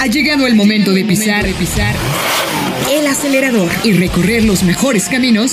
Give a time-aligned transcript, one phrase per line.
[0.00, 1.94] Ha llegado el momento de pisar, pisar
[2.90, 5.52] el acelerador y recorrer los mejores caminos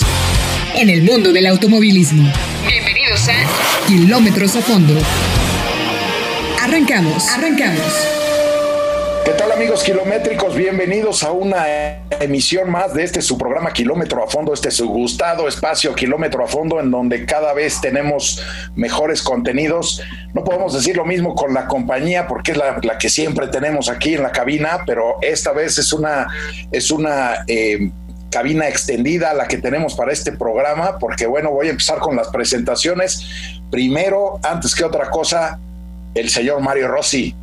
[0.74, 2.32] en el mundo del automovilismo.
[2.66, 4.98] Bienvenidos a Kilómetros a Fondo.
[6.62, 8.17] Arrancamos, arrancamos.
[9.28, 10.56] ¿Qué tal amigos kilométricos?
[10.56, 11.66] Bienvenidos a una
[12.22, 16.48] emisión más de este su programa Kilómetro a Fondo, este su gustado espacio Kilómetro a
[16.48, 18.42] Fondo en donde cada vez tenemos
[18.78, 20.02] mejores contenidos.
[20.34, 24.14] No podemos decir lo mismo con la compañía porque es la, que siempre tenemos aquí
[24.14, 26.28] en la cabina, pero esta vez es una,
[26.72, 27.92] es una eh,
[28.32, 32.30] cabina extendida la que tenemos para este programa porque bueno, voy a empezar con las
[32.30, 33.28] presentaciones.
[33.70, 35.60] Primero, antes que otra cosa,
[36.16, 37.36] el señor Mario Rossi.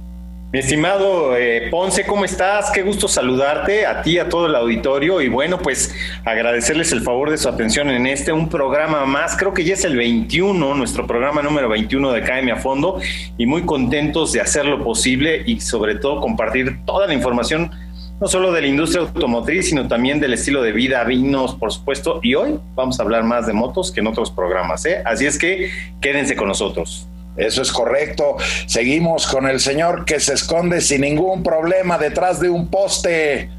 [0.54, 2.70] Mi estimado eh, Ponce, ¿cómo estás?
[2.70, 5.92] Qué gusto saludarte a ti, a todo el auditorio y bueno, pues
[6.24, 9.84] agradecerles el favor de su atención en este, un programa más, creo que ya es
[9.84, 13.00] el 21, nuestro programa número 21 de KM a Fondo
[13.36, 17.72] y muy contentos de hacer lo posible y sobre todo compartir toda la información,
[18.20, 22.20] no solo de la industria automotriz, sino también del estilo de vida, vinos, por supuesto,
[22.22, 25.02] y hoy vamos a hablar más de motos que en otros programas, ¿eh?
[25.04, 27.08] Así es que quédense con nosotros.
[27.36, 28.36] Eso es correcto.
[28.66, 33.50] Seguimos con el señor que se esconde sin ningún problema detrás de un poste,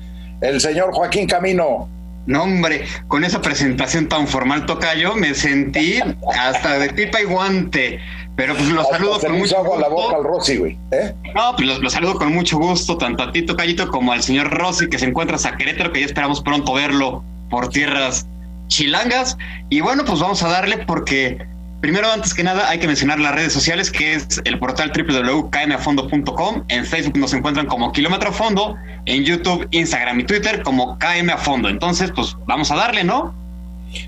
[0.41, 1.89] el señor Joaquín Camino.
[2.27, 5.99] No, hombre, con esa presentación tan formal, Tocayo, me sentí
[6.39, 7.99] hasta de pipa y guante.
[8.35, 9.79] Pero pues los saludo con mucho gusto.
[9.79, 10.77] la boca al Rossi, güey.
[10.91, 11.13] ¿eh?
[11.35, 14.89] No, pues los, saludo con mucho gusto, tanto a ti, Tocayito, como al señor Rossi,
[14.89, 18.27] que se encuentra a Querétaro, que ya esperamos pronto verlo por tierras
[18.67, 19.37] chilangas.
[19.69, 21.45] Y bueno, pues vamos a darle porque
[21.85, 26.63] Primero, antes que nada, hay que mencionar las redes sociales, que es el portal www.kmafondo.com.
[26.67, 31.29] En Facebook nos encuentran como Kilómetro a Fondo, en YouTube, Instagram y Twitter como KM
[31.29, 31.69] a Fondo.
[31.69, 33.35] Entonces, pues vamos a darle, ¿no?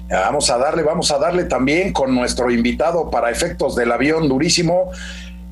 [0.09, 4.89] Vamos a darle, vamos a darle también con nuestro invitado para efectos del avión durísimo,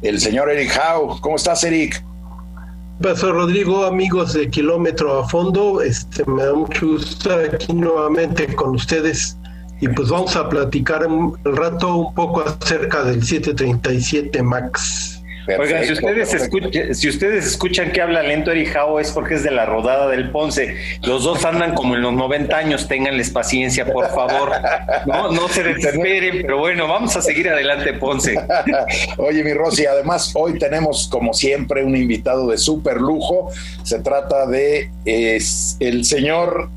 [0.01, 1.21] el señor Eric Howe.
[1.21, 2.03] ¿Cómo estás, Eric?
[3.03, 8.47] Pasó Rodrigo, amigos de Kilómetro a Fondo, este, me da mucho gusto estar aquí nuevamente
[8.55, 9.37] con ustedes
[9.81, 15.21] y pues vamos a platicar un rato un poco acerca del 737 Max.
[15.59, 19.51] Oigan, si ustedes, escuchan, si ustedes escuchan que habla lento Erijao es porque es de
[19.51, 20.75] la rodada del Ponce.
[21.03, 24.51] Los dos andan como en los 90 años, ténganles paciencia, por favor.
[25.05, 28.35] No, no se desesperen, pero bueno, vamos a seguir adelante, Ponce.
[29.17, 33.51] Oye, mi Rosy, además hoy tenemos, como siempre, un invitado de súper lujo.
[33.83, 36.69] Se trata de es, el señor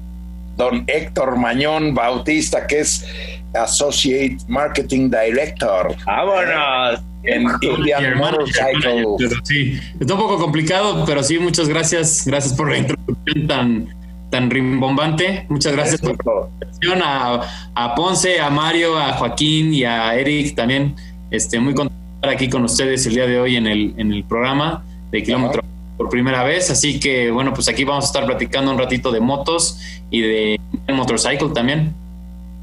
[0.58, 3.06] don Héctor Mañón Bautista, que es
[3.54, 5.96] Associate Marketing Director.
[6.04, 7.00] ¡Vámonos!
[7.22, 9.04] En Indian Motorcycle.
[9.44, 12.24] Sí, está un poco complicado, pero sí, muchas gracias.
[12.26, 13.88] Gracias por la introducción tan,
[14.30, 15.46] tan rimbombante.
[15.48, 17.40] Muchas gracias por la introducción a,
[17.74, 20.94] a, Ponce, a Mario, a Joaquín y a Eric también.
[21.30, 24.12] Este, muy contento de estar aquí con ustedes el día de hoy en el, en
[24.12, 25.62] el programa de Kilómetro
[25.98, 26.70] por primera vez.
[26.70, 29.78] Así que, bueno, pues aquí vamos a estar platicando un ratito de motos
[30.10, 31.92] y de motorcycle también.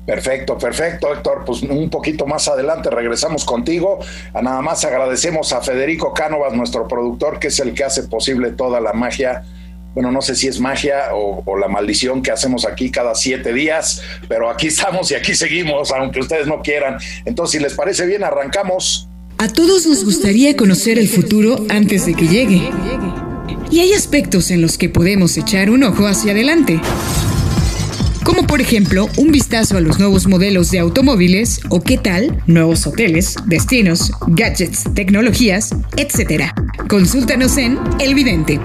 [0.06, 1.44] Perfecto, perfecto, Héctor.
[1.46, 4.00] Pues un poquito más adelante regresamos contigo.
[4.34, 8.80] Nada más agradecemos a Federico Cánovas, nuestro productor, que es el que hace posible toda
[8.80, 9.44] la magia.
[9.96, 13.54] Bueno, no sé si es magia o, o, la maldición que hacemos aquí cada siete
[13.54, 16.98] días, pero aquí estamos y aquí seguimos, aunque ustedes no quieran.
[17.24, 19.08] Entonces, si les parece bien, arrancamos.
[19.38, 22.62] A todos nos gustaría conocer el futuro antes de que llegue.
[23.72, 26.80] Y hay aspectos en los que podemos echar un ojo hacia adelante.
[28.24, 32.88] Como por ejemplo un vistazo a los nuevos modelos de automóviles o qué tal nuevos
[32.88, 36.52] hoteles, destinos, gadgets, tecnologías, etc.
[36.88, 38.60] Consúltanos en El Vidente.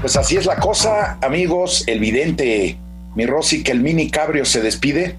[0.00, 2.76] Pues así es la cosa, amigos, El Vidente.
[3.16, 5.16] Mi Rosy, que el mini cabrio se despide.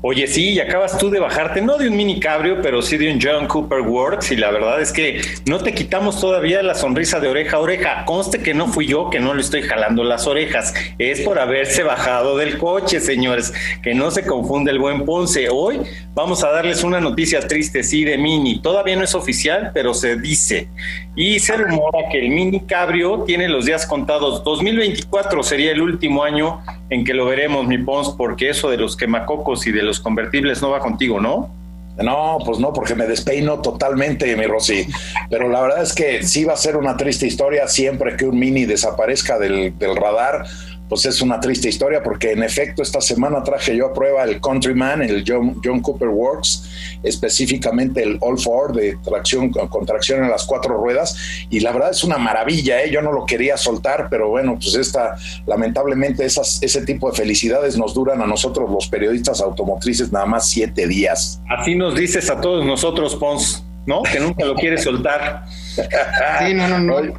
[0.00, 3.12] Oye, sí, y acabas tú de bajarte, no de un mini cabrio, pero sí de
[3.12, 7.20] un John Cooper Works, y la verdad es que no te quitamos todavía la sonrisa
[7.20, 8.04] de oreja a oreja.
[8.04, 11.82] Conste que no fui yo que no le estoy jalando las orejas, es por haberse
[11.82, 13.52] bajado del coche, señores,
[13.82, 15.48] que no se confunde el buen Ponce.
[15.50, 15.80] Hoy
[16.14, 18.60] vamos a darles una noticia triste, sí, de Mini.
[18.60, 20.68] Todavía no es oficial, pero se dice.
[21.14, 24.42] Y se rumora que el Mini Cabrio tiene los días contados.
[24.44, 28.96] 2024 sería el último año en que lo veremos, mi Pons, porque eso de los
[28.96, 31.54] quemacocos y de los convertibles no va contigo, ¿no?
[32.02, 34.86] No, pues no, porque me despeino totalmente, mi Rosy.
[35.28, 38.38] Pero la verdad es que sí va a ser una triste historia siempre que un
[38.38, 40.46] mini desaparezca del, del radar
[40.92, 44.42] pues es una triste historia porque en efecto esta semana traje yo a prueba el
[44.42, 50.28] Countryman, el John, John Cooper Works, específicamente el All Four de tracción con tracción en
[50.28, 52.90] las cuatro ruedas y la verdad es una maravilla, ¿eh?
[52.90, 55.16] yo no lo quería soltar, pero bueno, pues esta
[55.46, 60.50] lamentablemente esas, ese tipo de felicidades nos duran a nosotros los periodistas automotrices nada más
[60.50, 61.40] siete días.
[61.48, 63.64] Así nos dices a todos nosotros, Pons.
[63.86, 64.02] ¿no?
[64.02, 65.44] Que nunca lo quiere soltar.
[65.46, 67.14] Sí, no, no, no.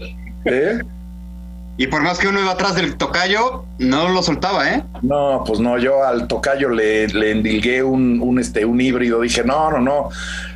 [0.46, 0.80] ¿Eh?
[1.76, 4.84] Y por más que uno iba atrás del tocayo, no lo soltaba, ¿eh?
[5.02, 9.22] No, pues no, yo al tocayo le, le endilgué un, un, este, un híbrido.
[9.22, 9.80] Dije, no, no,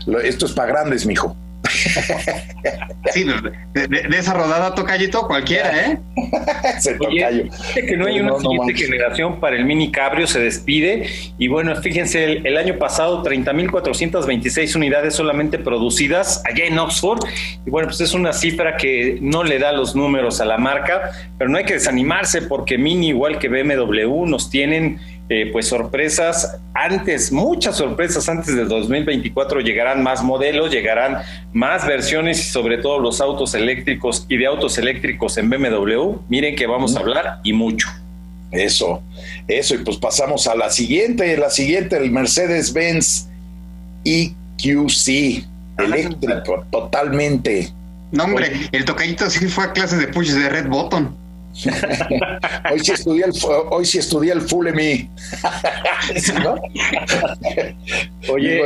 [0.06, 1.36] no, esto es para grandes, mijo.
[3.14, 5.98] Sí, de, esa rodada tocallito cualquiera, ¿eh?
[6.80, 11.08] se Oye, que no hay una siguiente generación para el mini cabrio, se despide.
[11.38, 17.20] Y bueno, fíjense, el, año pasado 30.426 unidades solamente producidas allá en Oxford.
[17.66, 21.12] Y bueno, pues es una cifra que no le da los números a la marca,
[21.38, 26.58] pero no hay que desanimarse porque Mini, igual que BMW, nos tienen eh, pues sorpresas
[26.74, 31.18] antes, muchas sorpresas antes del 2024, llegarán más modelos, llegarán
[31.52, 36.20] más versiones y sobre todo los autos eléctricos y de autos eléctricos en BMW.
[36.30, 37.90] Miren que vamos a hablar y mucho.
[38.52, 39.04] Eso,
[39.50, 43.28] eso, y pues pasamos a la siguiente, la siguiente, el Mercedes-Benz
[44.06, 45.46] EQC,
[45.78, 47.74] eléctrico, totalmente.
[48.12, 51.27] No, hombre, el tocadito sí fue a clases de push de Red Button.
[52.72, 53.34] hoy sí estudié el,
[53.72, 55.10] hoy sí estudié el full me.
[58.30, 58.62] Oye,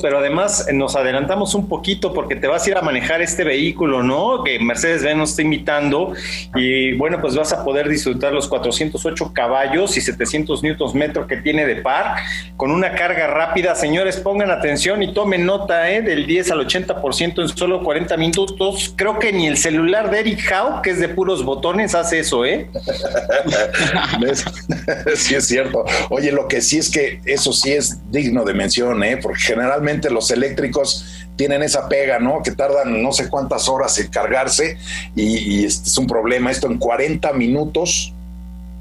[0.00, 4.02] pero además nos adelantamos un poquito porque te vas a ir a manejar este vehículo,
[4.02, 4.42] ¿no?
[4.42, 6.14] Que Mercedes-Benz nos está invitando
[6.54, 11.36] y bueno, pues vas a poder disfrutar los 408 caballos y 700 newtons metro que
[11.38, 12.16] tiene de par
[12.56, 13.74] con una carga rápida.
[13.74, 16.00] Señores, pongan atención y tomen nota, ¿eh?
[16.02, 18.94] Del 10 al 80% en solo 40 minutos.
[18.96, 22.44] Creo que ni el celular de Eric Howe, que es de puros botones, hace eso,
[22.44, 22.66] ¿eh?
[25.16, 25.84] sí, es cierto.
[26.10, 29.16] Oye, lo que sí es que eso sí es digno de mención, ¿eh?
[29.16, 32.42] Porque generalmente los eléctricos tienen esa pega, ¿no?
[32.42, 34.78] Que tardan no sé cuántas horas en cargarse
[35.14, 36.50] y, este es un problema.
[36.50, 38.12] Esto en 40 minutos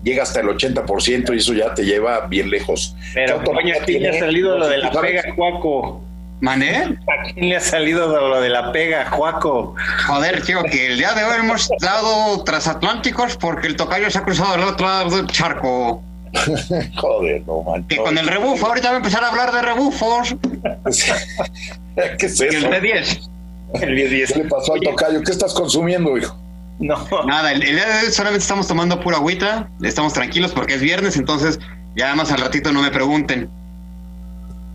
[0.04, 2.96] llega hasta el 80% y eso ya te lleva bien lejos.
[3.14, 6.02] Pero, coño, ha salido lo de la pega, Cuaco.
[6.42, 6.98] ¿Mané?
[7.08, 9.76] ¿A quién le ha salido de lo de la pega, Juaco?
[10.06, 14.24] Joder, tío, que el día de hoy hemos dado transatlánticos porque el tocayo se ha
[14.24, 16.04] cruzado al otro lado del charco.
[16.96, 17.88] Joder, no man.
[17.88, 20.36] Que con el rebufo, ahorita voy a empezar a hablar de rebufos.
[22.20, 22.44] ¿Qué es eso?
[22.44, 23.30] El B10.
[23.76, 24.34] El B10.
[24.34, 25.22] ¿Qué le pasó al tocayo?
[25.24, 26.38] ¿Qué estás consumiendo, hijo?
[26.80, 27.08] No.
[27.26, 31.16] Nada, el, día de hoy solamente estamos tomando pura agüita, estamos tranquilos porque es viernes,
[31.16, 31.60] entonces
[31.96, 33.50] ya más al ratito no me pregunten.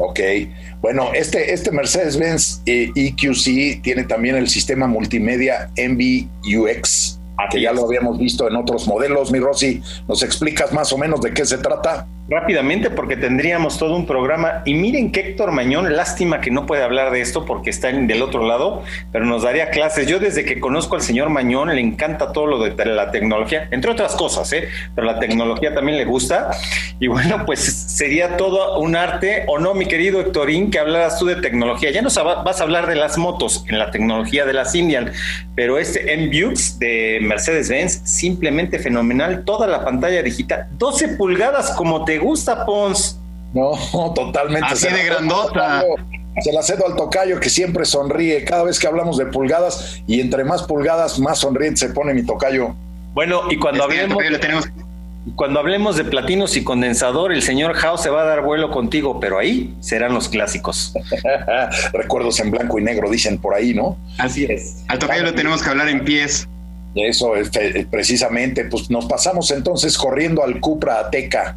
[0.03, 0.19] Ok,
[0.81, 7.21] bueno, este, este Mercedes-Benz EQC e tiene también el sistema multimedia MBUX,
[7.51, 9.31] que ya lo habíamos visto en otros modelos.
[9.31, 12.07] Mi Rosy, ¿nos explicas más o menos de qué se trata?
[12.31, 14.63] Rápidamente porque tendríamos todo un programa.
[14.65, 18.23] Y miren que Héctor Mañón, lástima que no puede hablar de esto porque está del
[18.23, 20.07] otro lado, pero nos daría clases.
[20.07, 23.91] Yo desde que conozco al señor Mañón le encanta todo lo de la tecnología, entre
[23.91, 24.69] otras cosas, ¿eh?
[24.95, 26.53] pero la tecnología también le gusta.
[27.01, 31.27] Y bueno, pues sería todo un arte, ¿o no, mi querido Héctorín, que hablaras tú
[31.27, 31.91] de tecnología?
[31.91, 35.11] Ya nos vas a hablar de las motos en la tecnología de las Indian,
[35.57, 42.20] pero este M-Bukes de Mercedes-Benz, simplemente fenomenal, toda la pantalla digital, 12 pulgadas como te
[42.21, 43.19] gusta, Pons.
[43.53, 43.73] No,
[44.15, 44.69] totalmente.
[44.71, 45.85] Así de grandota.
[46.41, 50.21] Se la cedo al tocayo que siempre sonríe cada vez que hablamos de pulgadas y
[50.21, 52.75] entre más pulgadas, más sonriente se pone mi tocayo.
[53.13, 54.23] Bueno, y cuando hablemos,
[55.35, 59.21] cuando hablemos de platinos y condensador, el señor House se va a dar vuelo contigo,
[59.21, 60.95] pero ahí serán los clásicos.
[61.93, 63.99] Recuerdos en blanco y negro, dicen por ahí, ¿no?
[64.19, 64.85] Así es.
[64.89, 66.49] Al tocayo lo tenemos que hablar en pies.
[66.95, 71.57] Eso, este, precisamente, pues nos pasamos entonces corriendo al Cupra Ateca.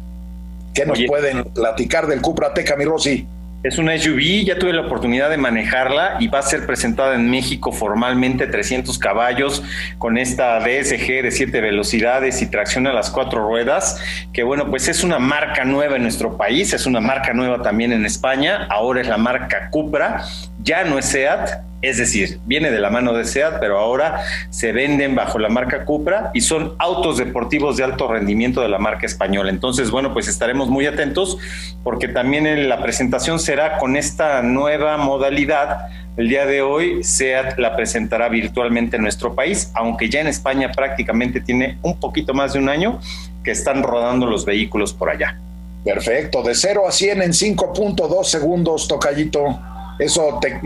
[0.74, 3.26] ¿Qué nos pueden platicar del Cupra Teca, mi Rosy?
[3.62, 7.30] Es una SUV, ya tuve la oportunidad de manejarla y va a ser presentada en
[7.30, 9.62] México formalmente 300 caballos
[9.96, 14.02] con esta DSG de 7 velocidades y tracción a las cuatro ruedas,
[14.34, 17.92] que bueno, pues es una marca nueva en nuestro país, es una marca nueva también
[17.92, 20.24] en España, ahora es la marca Cupra,
[20.62, 24.72] ya no es SEAT, es decir, viene de la mano de SEAT, pero ahora se
[24.72, 29.06] venden bajo la marca Cupra y son autos deportivos de alto rendimiento de la marca
[29.06, 29.50] española.
[29.50, 31.38] Entonces, bueno, pues estaremos muy atentos
[31.82, 35.88] porque también la presentación será con esta nueva modalidad.
[36.16, 40.70] El día de hoy SEAT la presentará virtualmente en nuestro país, aunque ya en España
[40.72, 43.00] prácticamente tiene un poquito más de un año
[43.42, 45.38] que están rodando los vehículos por allá.
[45.84, 49.73] Perfecto, de 0 a 100 en 5.2 segundos, Tocayito.
[49.98, 50.60] Eso te,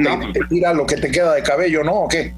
[0.48, 1.92] tira lo que te queda de cabello, ¿no?
[1.92, 2.32] ¿O qué?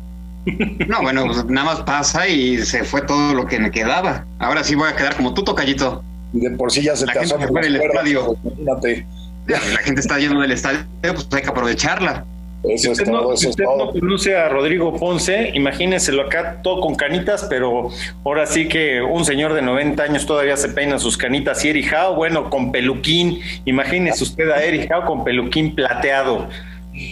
[0.89, 4.25] No, bueno, pues nada más pasa y se fue todo lo que me quedaba.
[4.39, 6.03] Ahora sí voy a quedar como tú, tocallito.
[6.33, 8.37] Y de por sí ya se la te gente se el estadio.
[8.43, 8.99] Pues,
[9.47, 12.25] la gente está yendo del estadio, pues hay que aprovecharla.
[12.63, 16.95] Eso si usted, no, si usted no, conoce a Rodrigo Ponce, imagínenselo acá todo con
[16.95, 17.89] canitas, pero
[18.23, 21.95] ahora sí que un señor de 90 años todavía se peina sus canitas y Eric
[21.95, 26.49] Howe, bueno, con peluquín, imagínese usted a Eric Howe con peluquín plateado.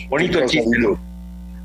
[0.09, 0.79] Bonito chiste,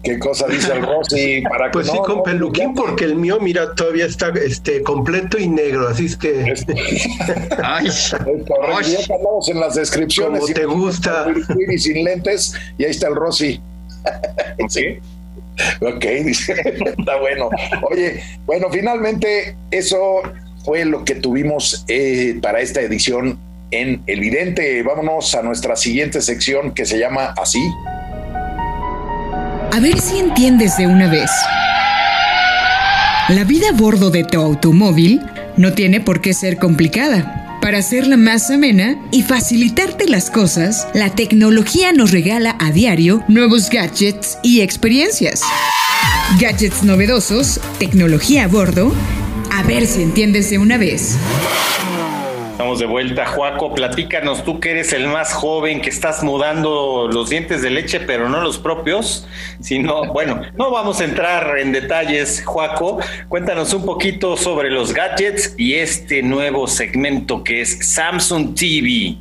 [0.03, 1.41] ¿Qué cosa dice el Rossi?
[1.49, 5.87] Para pues sí, con peluquín, porque el mío, mira, todavía está este, completo y negro,
[5.87, 6.41] así es que.
[6.51, 6.73] Este.
[7.63, 10.41] Ay, ya hablamos en las descripciones.
[10.41, 11.27] Como te gusta.
[11.71, 13.61] Y sin lentes, y ahí está el Rossi.
[14.67, 14.97] sí.
[15.81, 16.53] Ok, dice,
[16.97, 17.49] está bueno.
[17.89, 20.21] Oye, bueno, finalmente eso
[20.65, 23.39] fue lo que tuvimos eh, para esta edición
[23.71, 24.81] en Evidente.
[24.83, 27.61] Vámonos a nuestra siguiente sección que se llama así.
[29.73, 31.31] A ver si entiendes de una vez.
[33.29, 35.19] La vida a bordo de tu automóvil
[35.57, 37.57] no tiene por qué ser complicada.
[37.59, 43.71] Para hacerla más amena y facilitarte las cosas, la tecnología nos regala a diario nuevos
[43.71, 45.41] gadgets y experiencias.
[46.39, 48.93] Gadgets novedosos, tecnología a bordo.
[49.51, 51.17] A ver si entiendes de una vez.
[52.63, 53.75] Estamos de vuelta, Juaco.
[53.75, 58.29] Platícanos, tú que eres el más joven, que estás mudando los dientes de leche, pero
[58.29, 59.27] no los propios,
[59.59, 62.99] sino, bueno, no vamos a entrar en detalles, Juaco.
[63.27, 69.17] Cuéntanos un poquito sobre los gadgets y este nuevo segmento que es Samsung TV.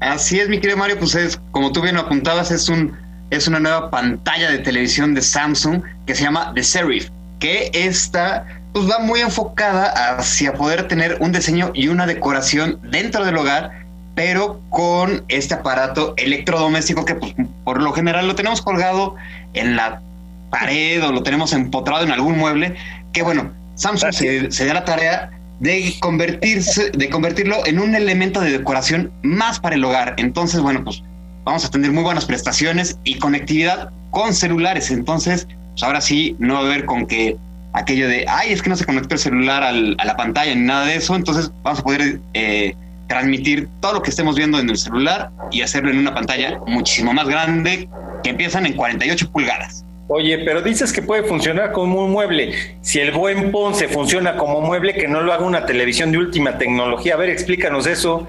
[0.00, 2.92] Así es, mi querido Mario, pues es, como tú bien lo apuntabas, es un
[3.30, 8.55] es una nueva pantalla de televisión de Samsung que se llama The Serif, que está
[8.76, 13.70] pues va muy enfocada hacia poder tener un diseño y una decoración dentro del hogar,
[14.14, 17.32] pero con este aparato electrodoméstico que pues,
[17.64, 19.14] por lo general lo tenemos colgado
[19.54, 20.02] en la
[20.50, 22.76] pared o lo tenemos empotrado en algún mueble,
[23.14, 28.42] que bueno, Samsung se, se da la tarea de convertirse, de convertirlo en un elemento
[28.42, 30.12] de decoración más para el hogar.
[30.18, 31.02] Entonces, bueno, pues
[31.44, 34.90] vamos a tener muy buenas prestaciones y conectividad con celulares.
[34.90, 37.38] Entonces, pues ahora sí, no va a haber con que
[37.76, 40.86] aquello de, ay, es que no se conectó el celular a la pantalla ni nada
[40.86, 42.74] de eso, entonces vamos a poder eh,
[43.06, 47.12] transmitir todo lo que estemos viendo en el celular y hacerlo en una pantalla muchísimo
[47.12, 47.88] más grande
[48.24, 49.84] que empiezan en 48 pulgadas.
[50.08, 52.54] Oye, pero dices que puede funcionar como un mueble.
[52.80, 56.58] Si el buen Ponce funciona como mueble, que no lo haga una televisión de última
[56.58, 57.14] tecnología.
[57.14, 58.26] A ver, explícanos eso.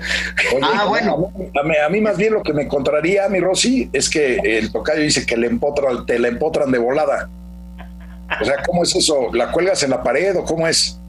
[0.64, 1.32] ah, bueno.
[1.86, 5.24] A mí, más bien lo que me encontraría, mi Rosy, es que el tocayo dice
[5.28, 7.30] que le empotran, te le empotran de volada.
[8.42, 9.34] O sea, ¿cómo es eso?
[9.34, 11.00] ¿La cuelgas en la pared o cómo es?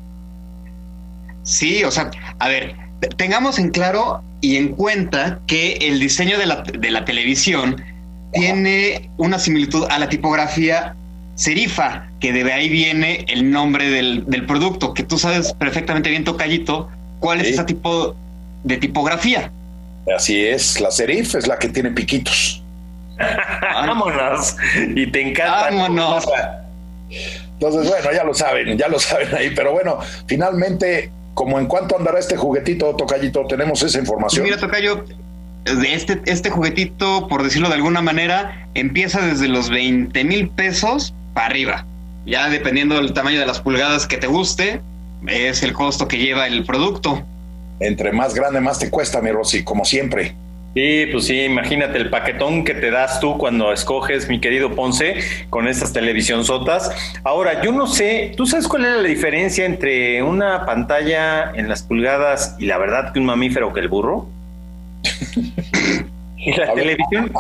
[1.43, 2.77] Sí, o sea, a ver,
[3.17, 7.83] tengamos en claro y en cuenta que el diseño de la, de la televisión
[8.33, 10.95] tiene una similitud a la tipografía
[11.35, 16.89] serifa, que de ahí viene el nombre del, producto, que tú sabes perfectamente bien, Tocayito,
[17.21, 18.17] cuál es ese tipo
[18.65, 19.51] de tipografía.
[20.15, 22.63] Así es, la serif es la que tiene piquitos.
[23.63, 24.57] Vámonos.
[24.95, 25.71] Y te encanta.
[25.71, 26.27] Vámonos.
[27.11, 31.97] Entonces, bueno, ya lo saben, ya lo saben ahí, pero bueno, finalmente, como en cuánto
[31.97, 34.45] andará este juguetito, Tocayito, tenemos esa información.
[34.45, 35.05] Mira, Tocayo,
[35.65, 41.47] este, este juguetito, por decirlo de alguna manera, empieza desde los 20 mil pesos para
[41.47, 41.87] arriba.
[42.27, 44.81] Ya dependiendo del tamaño de las pulgadas que te guste,
[45.27, 47.25] es el costo que lleva el producto.
[47.81, 50.35] Entre más grande, más te cuesta, mi Rosy, como siempre.
[50.79, 55.17] Sí, pues sí, imagínate el paquetón que te das tú cuando escoges, mi querido Ponce,
[55.51, 56.93] con estas televisión sotas.
[57.25, 61.83] Ahora, yo no sé, ¿tú sabes cuál es la diferencia entre una pantalla en las
[61.83, 64.29] pulgadas y la verdad que un mamífero que el burro?
[66.37, 67.33] y la televisión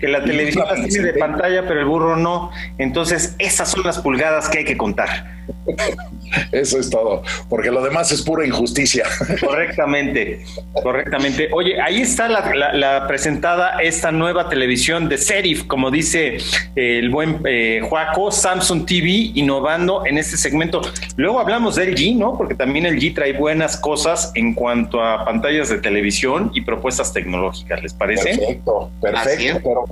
[0.00, 2.50] que la televisión las tiene de pantalla, pero el burro no.
[2.78, 5.35] Entonces, esas son las pulgadas que hay que contar.
[6.52, 9.04] Eso es todo, porque lo demás es pura injusticia.
[9.40, 10.44] Correctamente,
[10.82, 11.48] correctamente.
[11.52, 16.36] Oye, ahí está la, presentada esta nueva televisión de Serif, como dice
[16.76, 20.82] eh, el buen eh, Juaco, Samsung TV innovando en este segmento.
[21.16, 22.36] Luego hablamos del G, ¿no?
[22.36, 27.12] Porque también el G trae buenas cosas en cuanto a pantallas de televisión y propuestas
[27.12, 28.36] tecnológicas, ¿les parece?
[28.36, 29.84] Perfecto, perfecto, pero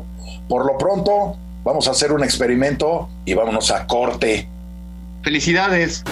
[0.48, 4.48] por lo pronto vamos a hacer un experimento y vámonos a corte.
[5.24, 6.04] Felicidades.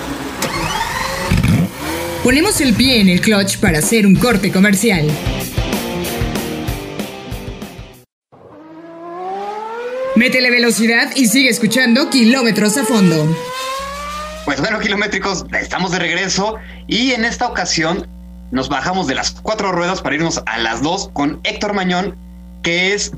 [2.24, 5.06] Ponemos el pie en el clutch para hacer un corte comercial.
[10.16, 13.36] Métele velocidad y sigue escuchando kilómetros a fondo.
[14.46, 18.08] Pues bueno, kilométricos, estamos de regreso y en esta ocasión
[18.50, 22.16] nos bajamos de las cuatro ruedas para irnos a las dos con Héctor Mañón,
[22.62, 23.12] que es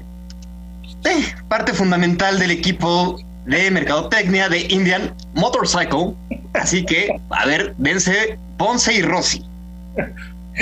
[1.04, 6.14] eh, parte fundamental del equipo de mercadotecnia de Indian Motorcycle.
[6.54, 9.44] Así que, a ver, dense Ponce y Rossi.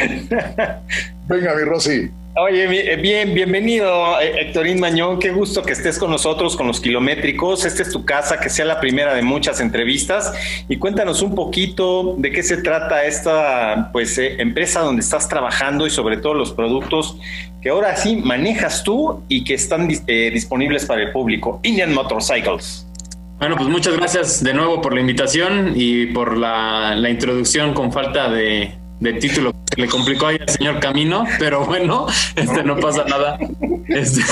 [1.28, 2.10] Venga, mi Rossi.
[2.34, 5.18] Oye, eh, bien, bienvenido, eh, Héctorín Mañón.
[5.18, 7.66] Qué gusto que estés con nosotros, con los kilométricos.
[7.66, 10.32] Esta es tu casa, que sea la primera de muchas entrevistas.
[10.66, 15.86] Y cuéntanos un poquito de qué se trata esta pues, eh, empresa donde estás trabajando
[15.86, 17.18] y sobre todo los productos
[17.60, 21.60] que ahora sí manejas tú y que están disponibles para el público.
[21.62, 22.86] Indian Motorcycles.
[23.38, 28.30] Bueno, pues muchas gracias de nuevo por la invitación y por la introducción con falta
[28.30, 32.06] de, de título que le complicó ahí al señor Camino, pero bueno,
[32.36, 33.36] este no pasa nada.
[33.88, 34.22] Este,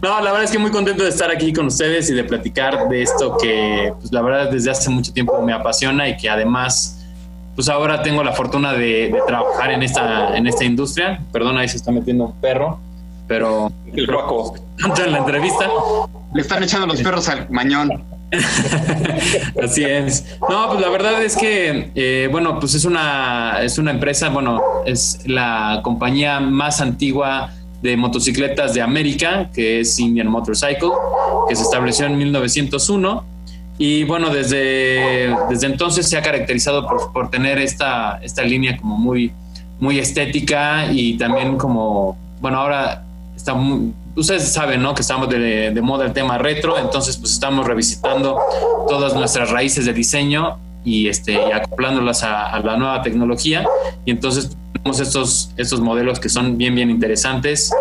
[0.02, 2.88] no, la verdad es que muy contento de estar aquí con ustedes y de platicar
[2.88, 7.04] de esto que, pues la verdad desde hace mucho tiempo me apasiona y que además,
[7.54, 11.20] pues ahora tengo la fortuna de, trabajar en esta, en esta industria.
[11.32, 12.80] Perdón, ahí se está metiendo un perro,
[13.28, 14.54] pero el roco.
[15.04, 15.68] en la entrevista.
[16.34, 18.02] Le están echando los perros al mañón.
[19.62, 20.24] Así es.
[20.48, 24.60] No, pues la verdad es que, eh, bueno, pues es una, es una empresa, bueno,
[24.86, 30.90] es la compañía más antigua de motocicletas de América, que es Indian Motorcycle,
[31.48, 33.24] que se estableció en 1901.
[33.78, 38.96] Y bueno, desde, desde entonces se ha caracterizado por, por tener esta, esta línea como
[38.96, 39.32] muy,
[39.80, 44.94] muy estética y también como, bueno, ahora está muy, ustedes saben, ¿no?
[44.94, 48.38] Que estamos de, moda el tema retro, entonces pues estamos revisitando
[48.88, 53.66] todas nuestras raíces de diseño y, este, y acoplándolas a, la nueva tecnología.
[54.04, 57.72] Y entonces tenemos estos, estos modelos que son bien, bien interesantes,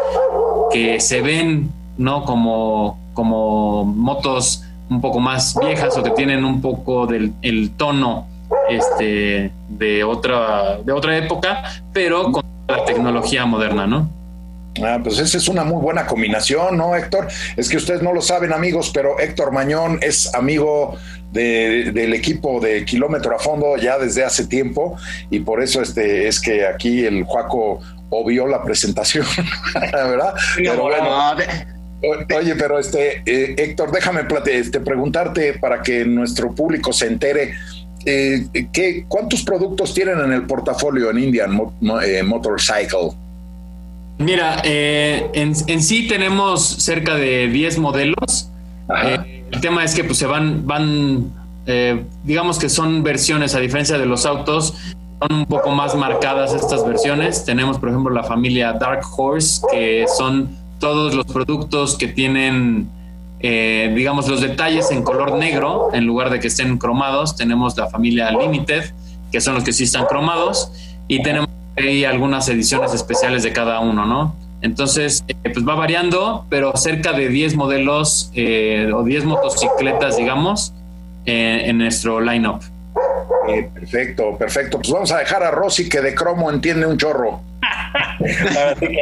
[0.71, 2.23] que se ven, ¿no?
[2.23, 8.27] Como, como motos un poco más viejas o que tienen un poco del el tono
[8.69, 14.20] este, de, otra, de otra época, pero con la tecnología moderna, ¿no?
[14.81, 17.27] Ah, pues esa es una muy buena combinación, ¿no, Héctor?
[17.57, 20.97] Es que ustedes no lo saben, amigos, pero Héctor Mañón es amigo
[21.31, 24.97] del equipo de Kilómetro a Fondo ya desde hace tiempo
[25.29, 29.25] y por eso este, es que aquí el Juaco obvió la presentación,
[29.93, 30.33] ¿verdad?
[30.57, 31.35] pero bueno,
[32.03, 37.53] Oye, pero este, eh, Héctor, déjame este, preguntarte para que nuestro público se entere.
[38.05, 41.59] Eh, ¿qué, ¿Cuántos productos tienen en el portafolio en Indian
[42.03, 43.11] eh, Motorcycle?
[44.21, 48.49] Mira, eh, en, sí tenemos cerca de 10 modelos.
[49.03, 51.31] Eh, el tema es que pues, se van, van
[51.65, 54.75] eh, digamos que son versiones, a diferencia de los autos,
[55.19, 57.45] son un poco más marcadas estas versiones.
[57.45, 62.89] Tenemos, por ejemplo, la familia Dark Horse, que son todos los productos que tienen,
[63.39, 67.35] digamos, los detalles en color negro, en lugar de que estén cromados.
[67.35, 68.83] Tenemos la familia Limited,
[69.31, 70.71] que son los que sí están cromados.
[71.07, 71.49] Y tenemos
[71.81, 74.35] hay algunas ediciones especiales de cada uno, ¿no?
[74.61, 80.73] Entonces, eh, pues va variando, pero cerca de 10 modelos eh, o 10 motocicletas, digamos,
[81.25, 82.61] eh, en nuestro lineup.
[83.73, 84.77] perfecto, perfecto.
[84.77, 87.41] Pues vamos a dejar a Rosy que de cromo entiende un chorro.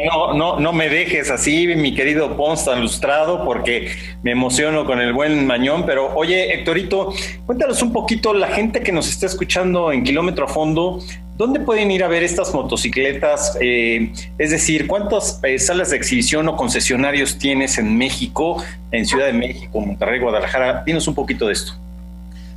[0.05, 3.91] No, no, no me dejes así, mi querido Pons tan lustrado, porque
[4.23, 5.85] me emociono con el buen Mañón.
[5.85, 7.13] Pero oye, Héctorito,
[7.45, 10.99] cuéntanos un poquito, la gente que nos está escuchando en Kilómetro a Fondo,
[11.37, 13.57] ¿dónde pueden ir a ver estas motocicletas?
[13.61, 19.27] Eh, es decir, ¿cuántas eh, salas de exhibición o concesionarios tienes en México, en Ciudad
[19.27, 20.83] de México, Monterrey, Guadalajara?
[20.85, 21.73] Dinos un poquito de esto.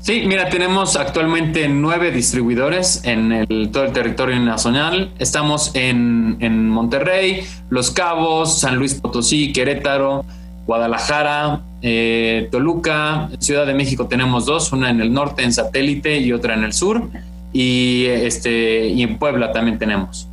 [0.02, 5.12] Sí, mira, tenemos actualmente nueve distribuidores en el, todo el territorio nacional.
[5.20, 10.24] Estamos en, en Monterrey, Los Cabos, San Luis Potosí, Querétaro,
[10.66, 16.32] Guadalajara, eh, Toluca, Ciudad de México tenemos dos, una en el norte en satélite y
[16.32, 17.08] otra en el sur,
[17.52, 20.26] y, este, y en Puebla también tenemos.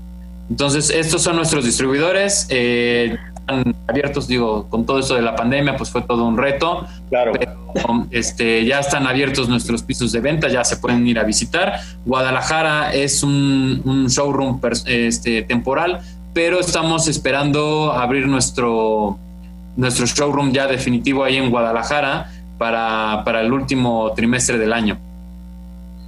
[0.49, 2.47] Entonces, estos son nuestros distribuidores.
[2.49, 3.17] Eh,
[3.87, 6.85] abiertos, digo, con todo esto de la pandemia, pues fue todo un reto.
[7.09, 7.33] Claro.
[8.11, 11.79] este, ya están abiertos nuestros pisos de venta, ya se pueden ir a visitar.
[12.05, 16.01] Guadalajara es un, showroom este, temporal,
[16.33, 19.17] pero estamos esperando abrir nuestro,
[19.75, 24.97] nuestro showroom ya definitivo ahí en Guadalajara para, para el último trimestre del año.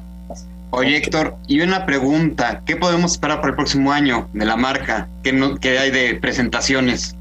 [0.70, 2.62] Oye, Héctor, y una pregunta.
[2.66, 5.08] ¿Qué podemos esperar para el próximo año de la marca?
[5.24, 7.16] ¿Qué, no, qué hay de presentaciones?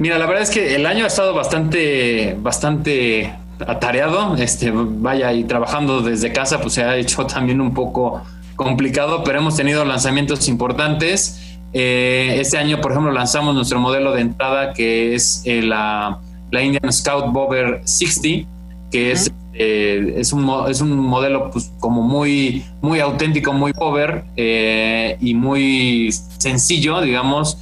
[0.00, 3.34] Mira, la verdad es que el año ha estado bastante, bastante
[3.66, 4.34] atareado.
[4.36, 8.22] Este, vaya, y trabajando desde casa, pues se ha hecho también un poco
[8.56, 11.58] complicado, pero hemos tenido lanzamientos importantes.
[11.74, 16.18] Eh, este año, por ejemplo, lanzamos nuestro modelo de entrada que es eh, la,
[16.50, 18.48] la, Indian Scout Bover 60,
[18.90, 24.24] que es, eh, es, un, es un modelo pues, como muy, muy auténtico, muy power
[24.34, 27.58] eh, y muy sencillo, digamos,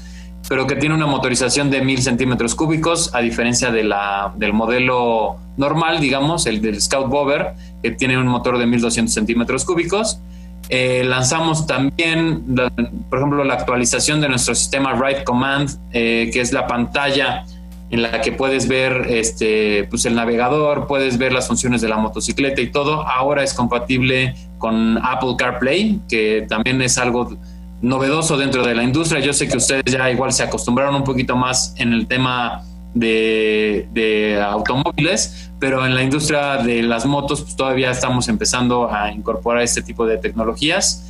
[0.49, 5.37] pero que tiene una motorización de 1000 centímetros cúbicos, a diferencia de la, del modelo
[5.57, 10.21] normal, digamos, el del Scout Bover, que tiene un motor de 1200 centímetros cúbicos.
[10.71, 12.45] Eh, lanzamos también,
[13.09, 17.45] por ejemplo, la actualización de nuestro sistema Ride Command, que es la pantalla
[17.91, 21.97] en la que puedes ver este, pues el navegador, puedes ver las funciones de la
[21.97, 23.07] motocicleta y todo.
[23.07, 27.37] Ahora es compatible con Apple CarPlay, que también es algo
[27.81, 29.21] novedoso dentro de la industria.
[29.21, 32.63] Yo sé que ustedes ya igual se acostumbraron un poquito más en el tema
[32.95, 39.13] de, de automóviles, pero en la industria de las motos pues todavía estamos empezando a
[39.13, 41.05] incorporar este tipo de tecnologías.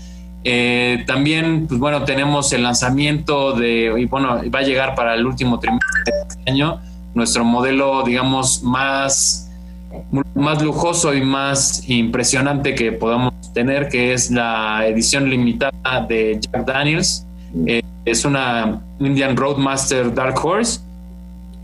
[0.45, 5.27] Eh, también, pues bueno, tenemos el lanzamiento de, y bueno, va a llegar para el
[5.27, 6.81] último trimestre de este año,
[7.15, 9.51] nuestro modelo, digamos, más,
[10.35, 16.64] más lujoso y más impresionante que podamos tener, que es la edición limitada de Jack
[16.64, 17.27] Daniels.
[17.66, 20.81] Eh, es una Indian Roadmaster Dark Horse.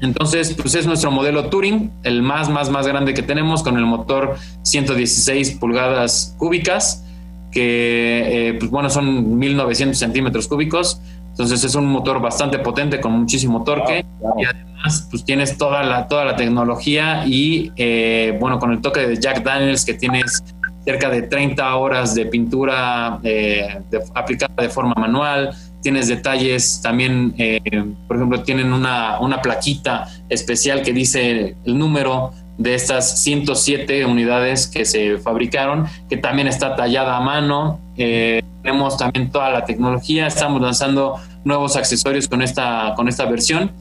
[0.00, 3.86] Entonces, pues es nuestro modelo Touring, el más, más, más grande que tenemos, con el
[3.86, 7.04] motor 116 pulgadas cúbicas
[7.52, 13.12] que eh, pues bueno, son 1900 centímetros cúbicos, entonces es un motor bastante potente con
[13.12, 14.04] muchísimo torque
[14.36, 19.06] y además pues tienes toda la, toda la tecnología y eh, bueno, con el toque
[19.06, 20.42] de Jack Daniels que tienes
[20.84, 23.80] cerca de 30 horas de pintura eh,
[24.14, 25.50] aplicada de forma manual,
[25.82, 27.34] tienes detalles también,
[28.06, 34.66] por ejemplo, tienen una, una plaquita especial que dice el número de estas 107 unidades
[34.66, 37.80] que se fabricaron, que también está tallada a mano.
[37.96, 43.72] Eh, tenemos también toda la tecnología, estamos lanzando nuevos accesorios con esta, con esta versión,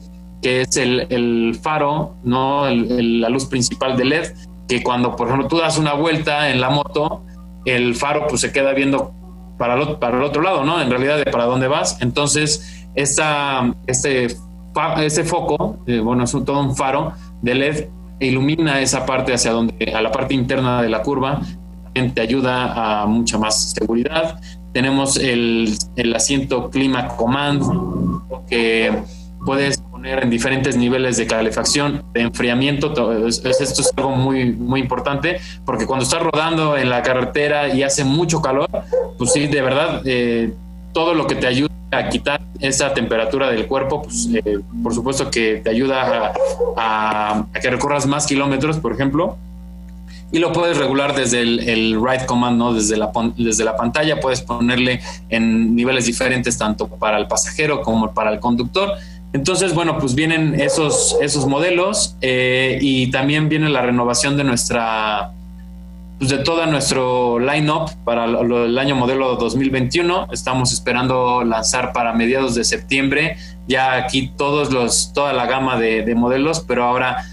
[0.42, 2.68] que es el, faro, ¿no?
[2.68, 4.32] la luz principal de LED,
[4.68, 7.22] que cuando, por ejemplo, tú das una vuelta en la moto,
[7.64, 9.12] el faro pues se queda viendo
[9.58, 10.80] para el, para el otro lado, ¿no?
[10.80, 12.00] En realidad de para dónde vas.
[12.00, 14.36] Entonces, esta, este,
[14.98, 17.84] este foco, eh, bueno, es todo un faro de LED
[18.20, 21.40] ilumina esa parte hacia donde, a la parte interna de la curva,
[21.92, 24.40] te ayuda a mucha más seguridad.
[24.72, 27.62] Tenemos el, el asiento Clima Command,
[28.48, 28.92] que
[29.44, 32.92] puedes poner en diferentes niveles de calefacción, de enfriamiento.
[33.26, 38.04] Esto es algo muy, muy importante, porque cuando estás rodando en la carretera y hace
[38.04, 38.68] mucho calor,
[39.16, 40.52] pues sí, de verdad, eh,
[40.92, 45.30] todo lo que te ayuda a quitar esa temperatura del cuerpo, pues eh, por supuesto
[45.30, 46.34] que te ayuda
[46.76, 49.38] a, que recorras más kilómetros, por ejemplo.
[50.32, 52.74] Y lo puedes regular desde el, el Ride Command, ¿no?
[52.74, 58.12] Desde la, desde la pantalla puedes ponerle en niveles diferentes, tanto para el pasajero como
[58.12, 58.94] para el conductor.
[59.34, 65.32] Entonces, bueno, pues vienen esos, esos modelos eh, y también viene la renovación de nuestra
[66.18, 70.28] pues, de todo nuestro line-up para el año modelo 2021.
[70.32, 76.14] Estamos esperando lanzar para mediados de septiembre ya aquí todos los, toda la gama de,
[76.14, 77.26] modelos, pero ahora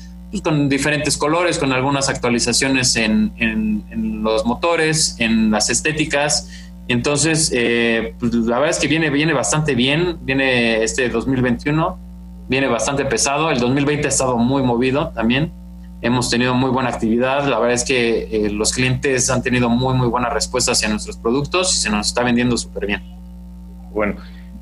[0.44, 6.50] con diferentes colores, con algunas actualizaciones en, en, los motores, en las estéticas.
[6.92, 11.98] Entonces, eh, pues, la verdad es que viene, viene bastante bien, viene este 2021,
[12.48, 15.52] viene bastante pesado, el 2020 ha estado muy movido también
[16.02, 17.48] hemos tenido muy buena actividad.
[17.48, 21.18] La verdad es que eh, los clientes han tenido muy, muy buena respuesta hacia nuestros
[21.18, 23.04] productos y se nos está vendiendo súper bien.
[23.94, 24.16] Bueno,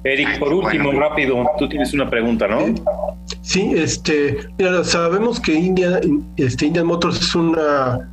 [0.03, 2.59] Eric, por último, rápido, tú tienes una pregunta, ¿no?
[3.41, 4.37] Sí, este,
[4.83, 5.99] sabemos que India,
[6.35, 8.09] este, Indian Motors es una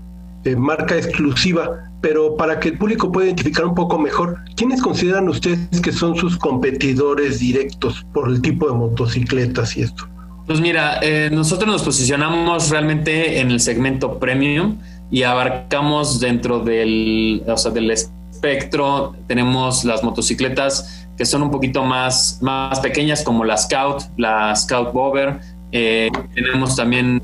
[0.47, 5.29] eh, marca exclusiva, pero para que el público pueda identificar un poco mejor, ¿quiénes consideran
[5.29, 10.09] ustedes que son sus competidores directos por el tipo de motocicletas y esto?
[10.47, 14.79] Pues mira, eh, nosotros nos posicionamos realmente en el segmento premium
[15.11, 21.83] y abarcamos dentro del, o sea, del espectro, tenemos las motocicletas que son un poquito
[21.83, 25.41] más, más pequeñas como la Scout, la Scout Bover,
[25.79, 27.23] eh, tenemos también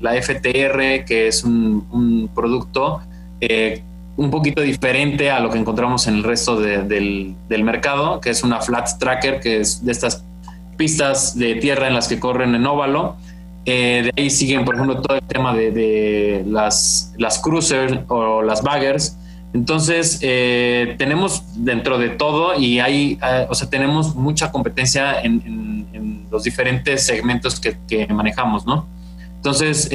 [0.00, 3.02] la FTR, que es un, producto
[3.40, 3.82] eh,
[4.16, 8.42] un poquito diferente a lo que encontramos en el resto del, del, mercado, que es
[8.42, 10.24] una flat tracker, que es de estas
[10.78, 13.16] pistas de tierra en las que corren en óvalo.
[13.66, 18.62] Eh, de ahí siguen, por ejemplo, todo el tema de, las, las cruisers o las
[18.62, 19.18] baggers.
[19.52, 26.17] Entonces, eh, tenemos dentro de todo y hay, eh, o sea, tenemos mucha competencia en,
[26.30, 28.86] los diferentes segmentos que, manejamos, ¿no?
[29.36, 29.88] Entonces,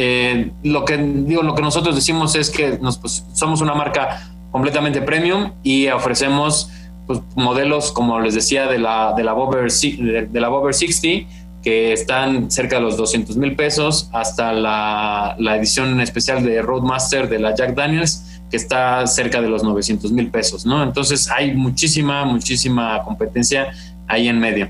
[0.64, 5.02] lo que digo, lo que nosotros decimos es que nos, pues, somos una marca completamente
[5.02, 6.70] premium y ofrecemos
[7.08, 11.30] pues, modelos, como les decía, de la, de la, Bober, de, la Bober 60,
[11.62, 17.28] que están cerca de los 200 mil pesos, hasta la, la, edición especial de Roadmaster
[17.28, 20.84] de la Jack Daniels, que está cerca de los 900 mil pesos, ¿no?
[20.84, 23.72] Entonces hay muchísima, muchísima competencia
[24.08, 24.70] ahí en medio.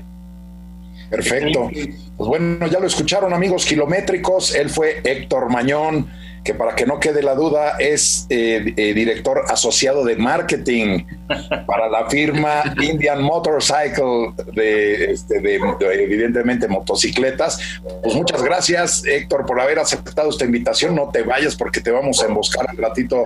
[1.10, 1.70] Perfecto.
[2.16, 6.10] Pues bueno, ya lo escucharon amigos kilométricos, él fue Héctor Mañón
[6.44, 11.04] que para que no quede la duda es eh, eh, director asociado de marketing
[11.66, 15.58] para la firma Indian Motorcycle de, este, de,
[15.94, 17.58] evidentemente motocicletas.
[18.02, 20.94] Pues muchas gracias Héctor por haber aceptado esta invitación.
[20.94, 23.24] No te vayas porque te vamos a emboscar un ratito.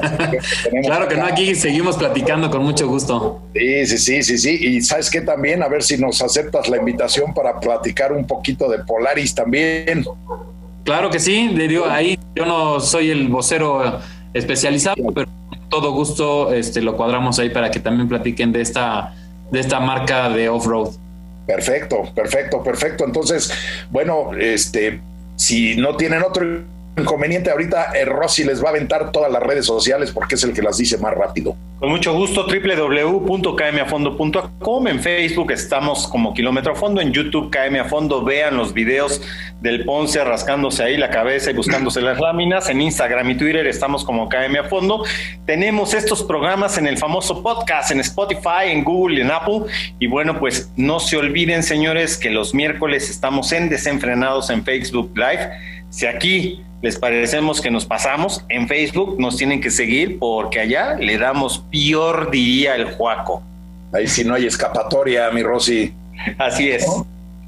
[0.84, 3.42] claro que no, aquí seguimos platicando con mucho gusto.
[3.54, 4.58] Sí, sí, sí, sí, sí.
[4.60, 8.68] Y sabes que también, a ver si nos aceptas la invitación para platicar un poquito
[8.68, 10.04] de Polaris también.
[10.86, 14.00] Claro que sí, le digo, ahí yo no soy el vocero
[14.32, 15.28] especializado, pero
[15.68, 19.12] todo gusto este, lo cuadramos ahí para que también platiquen de esta,
[19.50, 20.90] de esta marca de off-road.
[21.44, 23.04] Perfecto, perfecto, perfecto.
[23.04, 23.52] Entonces,
[23.90, 25.00] bueno, este,
[25.34, 26.62] si no tienen otro
[26.96, 30.52] inconveniente, ahorita eh, Rossi les va a aventar todas las redes sociales porque es el
[30.52, 31.56] que las dice más rápido.
[31.78, 34.88] Con mucho gusto, www.kmafondo.com.
[34.88, 38.24] En Facebook estamos como Kilómetro a Fondo, en YouTube KM a Fondo.
[38.24, 39.20] Vean los videos
[39.60, 42.70] del Ponce rascándose ahí la cabeza y buscándose las láminas.
[42.70, 45.04] En Instagram y Twitter estamos como KM a Fondo.
[45.44, 49.64] Tenemos estos programas en el famoso podcast, en Spotify, en Google en Apple.
[49.98, 55.12] Y bueno, pues no se olviden, señores, que los miércoles estamos en Desenfrenados en Facebook
[55.14, 55.75] Live.
[55.96, 60.96] Si aquí les parecemos que nos pasamos, en Facebook nos tienen que seguir porque allá
[60.96, 63.42] le damos peor, diría el Juaco.
[63.94, 65.94] Ahí sí no hay escapatoria, mi Rosy.
[66.36, 66.86] Así es.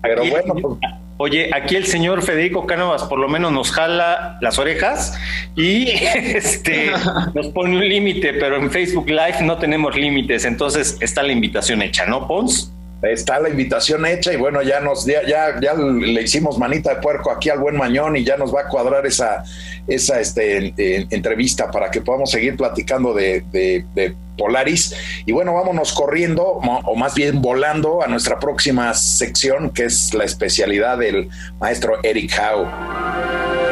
[0.00, 0.78] Pero bueno, pues,
[1.18, 5.18] Oye, aquí el señor Federico Cánovas por lo menos nos jala las orejas
[5.54, 6.90] y este
[7.34, 11.82] nos pone un límite, pero en Facebook Live no tenemos límites, entonces está la invitación
[11.82, 12.72] hecha, ¿no, Pons?
[13.02, 17.30] Está la invitación hecha y bueno, ya nos ya, ya, le hicimos manita de puerco
[17.30, 19.44] aquí al buen Mañón y ya nos va a cuadrar esa,
[19.86, 20.74] esa este,
[21.10, 24.94] entrevista para que podamos seguir platicando de, de, Polaris.
[25.26, 30.24] Y bueno, vámonos corriendo, o más bien volando a nuestra próxima sección, que es la
[30.24, 33.67] especialidad del maestro Eric Howe.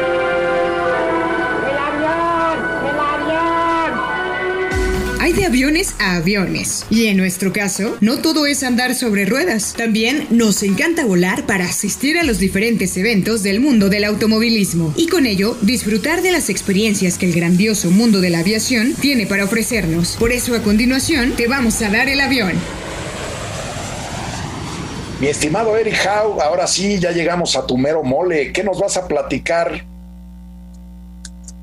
[5.37, 6.85] De aviones a aviones.
[6.89, 9.75] Y en nuestro caso, no todo es andar sobre ruedas.
[9.77, 15.07] También nos encanta volar para asistir a los diferentes eventos del mundo del automovilismo y
[15.07, 19.45] con ello disfrutar de las experiencias que el grandioso mundo de la aviación tiene para
[19.45, 20.17] ofrecernos.
[20.17, 22.53] Por eso a continuación te vamos a dar el avión.
[25.21, 28.51] Mi estimado Eric Howe, ahora sí, ya llegamos a tu mero mole.
[28.51, 29.85] ¿Qué nos vas a platicar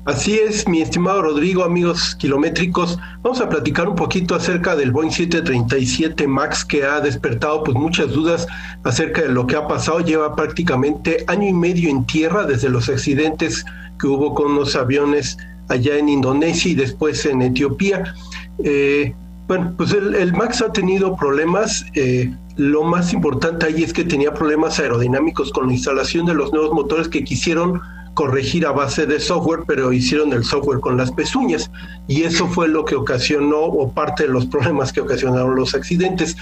[0.05, 5.09] Así es, mi estimado Rodrigo, amigos kilométricos, vamos a platicar un poquito acerca del Boeing
[5.09, 8.45] 737 MAX que ha despertado pues muchas dudas
[8.83, 10.01] acerca de lo que ha pasado.
[10.01, 13.65] Lleva prácticamente año y medio en tierra desde los accidentes
[13.99, 15.39] que hubo con los aviones
[15.69, 18.13] allá en Indonesia y después en Etiopía.
[18.63, 19.11] Eh,
[19.47, 21.83] bueno, pues el, MAX ha tenido problemas.
[21.95, 26.53] Eh, lo más importante ahí es que tenía problemas aerodinámicos con la instalación de los
[26.53, 27.81] nuevos motores que quisieron
[28.15, 31.69] corregir a base de software, pero hicieron el software con las pezuñas
[32.07, 36.35] y eso fue lo que ocasionó o parte de los problemas que ocasionaron los accidentes.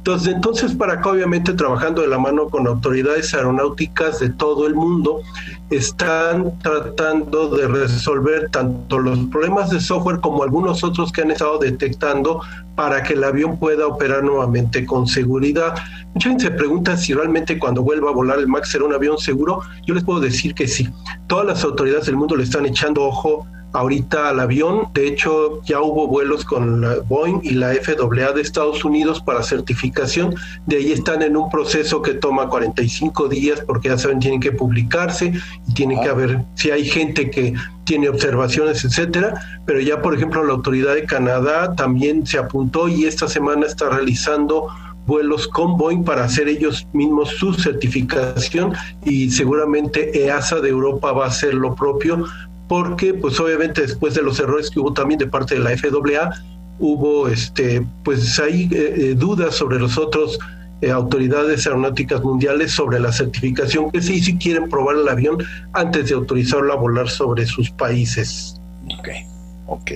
[0.00, 4.74] Entonces, entonces para acá, obviamente, trabajando de la mano con autoridades aeronáuticas de todo el
[4.74, 5.20] mundo,
[5.68, 11.58] están tratando de resolver tanto los problemas de software como algunos otros que han estado
[11.58, 12.40] detectando
[12.76, 15.74] para que el avión pueda operar nuevamente con seguridad.
[16.14, 19.18] Mucha gente se pregunta si realmente cuando vuelva a volar el MAX será un avión
[19.18, 19.60] seguro.
[19.86, 20.88] Yo les puedo decir que sí.
[21.26, 24.88] Todas las autoridades del mundo le están echando ojo ahorita al avión.
[24.94, 29.42] De hecho, ya hubo vuelos con la Boeing y la FAA de Estados Unidos para
[29.42, 30.34] certificación.
[30.66, 34.52] De ahí están en un proceso que toma 45 días porque ya saben, tienen que
[34.52, 35.32] publicarse
[35.68, 36.14] y tienen que ah.
[36.14, 37.54] ver si hay gente que
[37.84, 39.34] tiene observaciones, etcétera.
[39.66, 43.88] Pero ya, por ejemplo, la autoridad de Canadá también se apuntó y esta semana está
[43.88, 44.68] realizando
[45.06, 51.24] vuelos con Boeing para hacer ellos mismos su certificación y seguramente EASA de Europa va
[51.24, 52.24] a hacer lo propio
[52.70, 56.40] porque pues obviamente después de los errores que hubo también de parte de la FAA,
[56.78, 60.38] hubo este pues hay eh, eh, dudas sobre los otros
[60.80, 65.38] eh, autoridades aeronáuticas mundiales sobre la certificación que sí, sí quieren probar el avión
[65.72, 68.54] antes de autorizarlo a volar sobre sus países.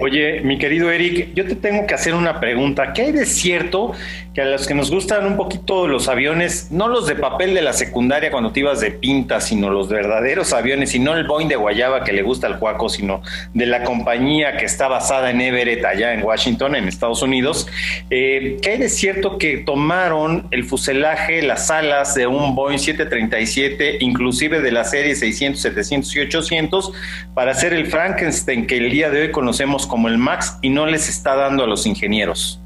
[0.01, 2.93] Oye, mi querido Eric, yo te tengo que hacer una pregunta.
[2.93, 3.93] ¿Qué hay de cierto
[4.33, 7.63] que a los que nos gustan un poquito los aviones, no los de papel de
[7.63, 11.49] la secundaria cuando te ibas de pinta, sino los verdaderos aviones, y no el Boeing
[11.49, 15.41] de Guayaba que le gusta al cuaco, sino de la compañía que está basada en
[15.41, 17.67] Everett, allá en Washington, en Estados Unidos?
[18.11, 23.99] Eh, ¿Qué hay de cierto que tomaron el fuselaje, las alas de un Boeing 737,
[24.01, 26.93] inclusive de la serie 600, 700 y 800,
[27.35, 29.64] para hacer el Frankenstein que el día de hoy conocemos?
[29.87, 32.61] Como el MAX y no les está dando a los ingenieros?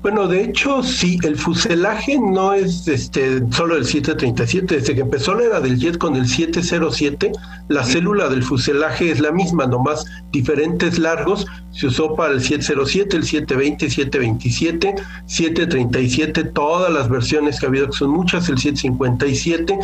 [0.00, 4.76] Bueno, de hecho, sí, el fuselaje no es este, solo el 737.
[4.76, 7.32] Desde que empezó la era del jet con el 707,
[7.66, 11.46] la célula del fuselaje es la misma, nomás diferentes largos.
[11.72, 14.94] Se usó para el 707, el 720, 727,
[15.26, 19.80] 737, todas las versiones que ha habido, que son muchas, el 757.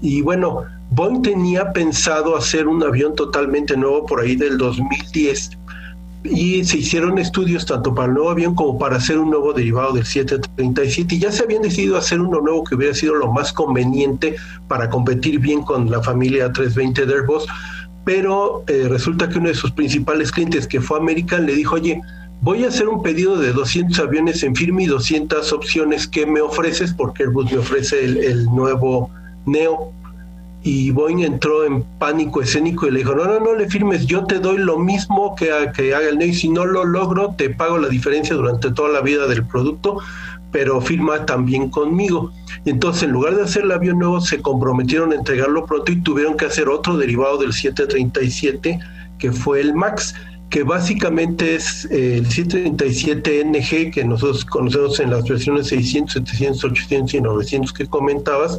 [0.00, 5.50] Y bueno, Boeing tenía pensado hacer un avión totalmente nuevo por ahí del 2010
[6.24, 9.92] y se hicieron estudios tanto para el nuevo avión como para hacer un nuevo derivado
[9.92, 13.52] del 737 y ya se habían decidido hacer uno nuevo que hubiera sido lo más
[13.52, 17.46] conveniente para competir bien con la familia 320 de Airbus,
[18.04, 22.00] pero eh, resulta que uno de sus principales clientes que fue American le dijo, oye,
[22.40, 26.40] voy a hacer un pedido de 200 aviones en firme y 200 opciones que me
[26.40, 29.10] ofreces porque Airbus me ofrece el, el nuevo
[29.46, 29.92] Neo
[30.62, 34.24] y Boeing entró en pánico escénico y le dijo, no, no, no le firmes, yo
[34.24, 37.50] te doy lo mismo que, que haga el NEO y si no lo logro, te
[37.50, 39.98] pago la diferencia durante toda la vida del producto,
[40.50, 42.32] pero firma también conmigo.
[42.64, 46.00] Y entonces, en lugar de hacer el avión nuevo, se comprometieron a entregarlo pronto y
[46.00, 48.80] tuvieron que hacer otro derivado del 737,
[49.18, 50.14] que fue el MAX
[50.50, 57.14] que básicamente es eh, el 737NG que nosotros conocemos en las versiones 600, 700, 800
[57.14, 58.58] y 900 que comentabas,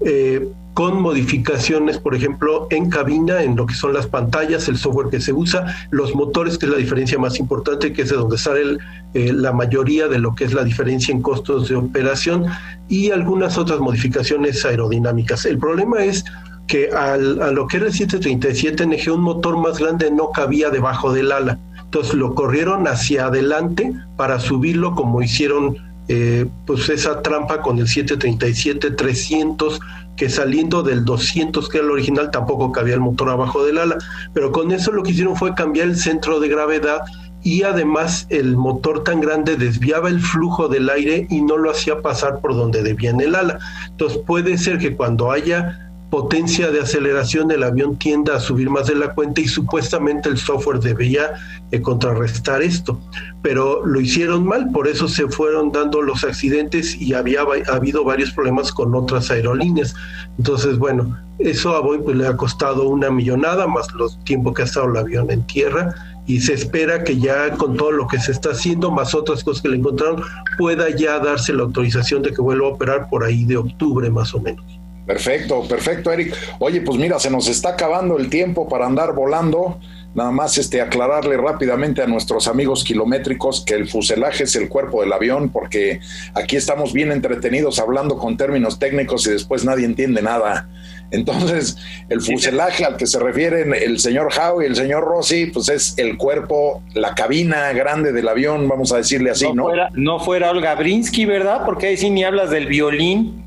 [0.00, 5.08] eh, con modificaciones, por ejemplo, en cabina, en lo que son las pantallas, el software
[5.08, 8.36] que se usa, los motores, que es la diferencia más importante, que es de donde
[8.36, 8.78] sale
[9.14, 12.46] eh, la mayoría de lo que es la diferencia en costos de operación
[12.88, 15.46] y algunas otras modificaciones aerodinámicas.
[15.46, 16.24] El problema es
[16.66, 21.12] que al, a lo que era el 737NG, un motor más grande no cabía debajo
[21.12, 21.58] del ala.
[21.84, 25.76] Entonces lo corrieron hacia adelante para subirlo como hicieron
[26.08, 29.78] eh, pues esa trampa con el 737-300
[30.16, 33.96] que saliendo del 200 que era el original tampoco cabía el motor abajo del ala,
[34.32, 37.00] pero con eso lo que hicieron fue cambiar el centro de gravedad
[37.42, 42.00] y además el motor tan grande desviaba el flujo del aire y no lo hacía
[42.00, 43.58] pasar por donde debía en el ala.
[43.88, 48.86] Entonces puede ser que cuando haya potencia de aceleración el avión tienda a subir más
[48.86, 51.32] de la cuenta y supuestamente el software debía
[51.72, 53.00] eh, contrarrestar esto,
[53.42, 58.30] pero lo hicieron mal, por eso se fueron dando los accidentes y había habido varios
[58.30, 59.94] problemas con otras aerolíneas.
[60.38, 64.62] Entonces, bueno, eso a Boeing pues, le ha costado una millonada más los tiempo que
[64.62, 65.94] ha estado el avión en tierra
[66.26, 69.62] y se espera que ya con todo lo que se está haciendo, más otras cosas
[69.62, 70.22] que le encontraron,
[70.56, 74.34] pueda ya darse la autorización de que vuelva a operar por ahí de octubre más
[74.34, 74.64] o menos.
[75.06, 76.34] Perfecto, perfecto, Eric.
[76.58, 79.78] Oye, pues mira, se nos está acabando el tiempo para andar volando.
[80.14, 85.00] Nada más este, aclararle rápidamente a nuestros amigos kilométricos que el fuselaje es el cuerpo
[85.02, 86.00] del avión, porque
[86.34, 90.68] aquí estamos bien entretenidos hablando con términos técnicos y después nadie entiende nada.
[91.10, 91.76] Entonces,
[92.08, 95.94] el fuselaje al que se refieren el señor Howe y el señor Rossi, pues es
[95.96, 99.54] el cuerpo, la cabina grande del avión, vamos a decirle así, ¿no?
[99.54, 101.62] No fuera, no fuera Olga Brinsky, ¿verdad?
[101.64, 103.44] Porque ahí sí ni hablas del violín.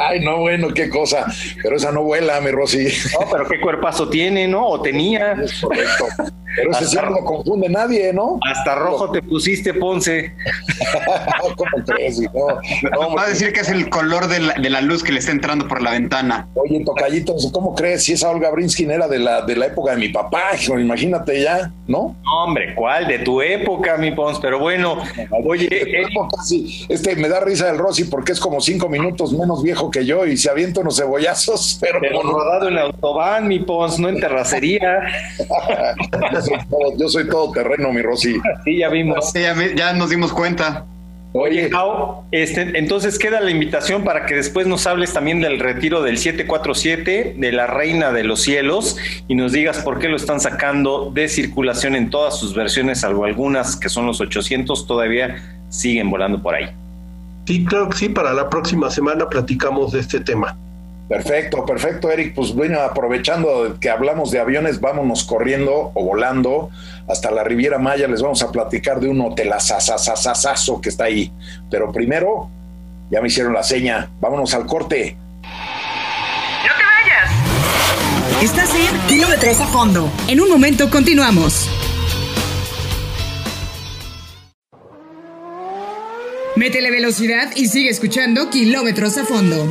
[0.00, 1.26] Ay, no, bueno, qué cosa.
[1.62, 2.86] Pero esa no vuela, mi Rosy.
[3.18, 4.66] No, pero qué cuerpazo tiene, ¿no?
[4.66, 5.32] O tenía.
[5.32, 6.06] Es correcto.
[6.56, 8.38] Pero ese sí no lo confunde nadie, ¿no?
[8.48, 10.34] Hasta rojo te pusiste, Ponce.
[11.56, 12.20] ¿Cómo crees?
[12.20, 15.66] No, Va a decir que es el color de la, luz que le está entrando
[15.68, 16.48] por la ventana.
[16.54, 18.04] Oye, Tocayito, ¿cómo crees?
[18.04, 21.72] Si esa Olga Brinskin era de la, de la época de mi papá, imagínate ya,
[21.86, 22.16] ¿no?
[22.44, 23.06] hombre, ¿cuál?
[23.06, 24.40] De tu época, mi Ponce.
[24.40, 24.98] Pero bueno,
[25.44, 26.06] oye, eh,
[26.88, 30.26] este me da risa el Rossi porque es como cinco minutos menos viejo que yo
[30.26, 35.00] y se avienta unos cebollazos, pero, pero rodado en autobahn, mi Ponce, no en terracería.
[36.98, 38.40] yo soy todo terreno, mi Rosy.
[38.64, 39.32] Sí, ya vimos.
[39.32, 40.84] ya, nos dimos cuenta.
[41.36, 41.68] Oye,
[42.30, 47.34] este, entonces queda la invitación para que después nos hables también del retiro del 747
[47.36, 51.28] de la Reina de los Cielos y nos digas por qué lo están sacando de
[51.28, 56.54] circulación en todas sus versiones, salvo algunas que son los 800, todavía siguen volando por
[56.54, 56.66] ahí.
[57.46, 60.56] Sí, claro que sí, para la próxima semana platicamos de este tema.
[61.14, 62.34] Perfecto, perfecto, Eric.
[62.34, 66.70] Pues bueno, aprovechando que hablamos de aviones, vámonos corriendo o volando
[67.08, 68.08] hasta la Riviera Maya.
[68.08, 71.32] Les vamos a platicar de un hotelazazazazazo que está ahí.
[71.70, 72.50] Pero primero,
[73.12, 74.10] ya me hicieron la seña.
[74.20, 75.16] Vámonos al corte.
[78.42, 80.10] Estás en Kilómetros a Fondo.
[80.26, 81.70] En un momento continuamos.
[86.56, 89.68] Métele velocidad y sigue escuchando Kilómetros a Fondo.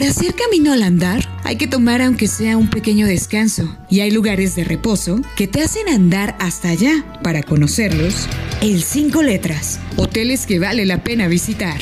[0.00, 4.10] Para hacer camino al andar, hay que tomar aunque sea un pequeño descanso, y hay
[4.10, 7.04] lugares de reposo que te hacen andar hasta allá.
[7.22, 8.26] Para conocerlos,
[8.62, 11.76] el Cinco Letras, hoteles que vale la pena visitar.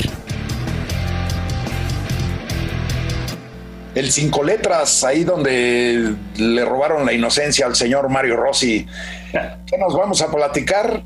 [3.95, 8.85] El Cinco Letras, ahí donde le robaron la inocencia al señor Mario Rossi.
[9.31, 11.05] ¿Qué nos vamos a platicar?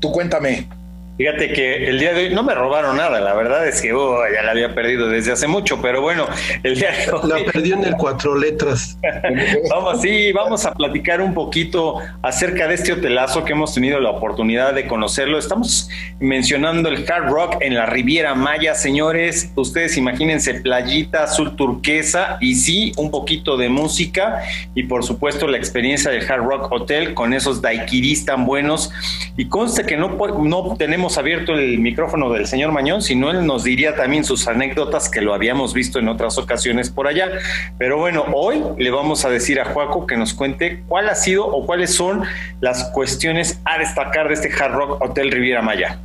[0.00, 0.66] Tú cuéntame.
[1.18, 4.20] Fíjate que el día de hoy no me robaron nada, la verdad es que oh,
[4.32, 6.28] ya la había perdido desde hace mucho, pero bueno,
[6.62, 7.28] el día de hoy...
[7.28, 8.96] La perdió en el cuatro letras.
[9.68, 14.10] vamos, sí, vamos a platicar un poquito acerca de este hotelazo que hemos tenido la
[14.10, 15.40] oportunidad de conocerlo.
[15.40, 15.90] Estamos
[16.20, 19.50] mencionando el Hard Rock en la Riviera Maya, señores.
[19.56, 24.42] Ustedes imagínense playita azul turquesa y sí, un poquito de música
[24.76, 28.92] y por supuesto la experiencia del Hard Rock Hotel con esos daiquiris tan buenos.
[29.36, 33.64] Y conste que no, no tenemos abierto el micrófono del señor Mañón, sino él nos
[33.64, 37.28] diría también sus anécdotas que lo habíamos visto en otras ocasiones por allá.
[37.78, 41.46] Pero bueno, hoy le vamos a decir a Juaco que nos cuente cuál ha sido
[41.46, 42.24] o cuáles son
[42.60, 45.98] las cuestiones a destacar de este Hard Rock Hotel Riviera Maya.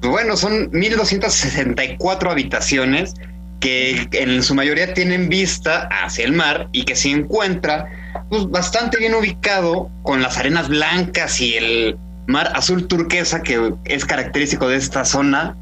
[0.00, 3.14] Pues bueno, son 1.264 habitaciones
[3.60, 7.86] que en su mayoría tienen vista hacia el mar y que se encuentra
[8.30, 11.98] pues, bastante bien ubicado con las arenas blancas y el
[12.30, 15.56] mar azul turquesa que es característico de esta zona.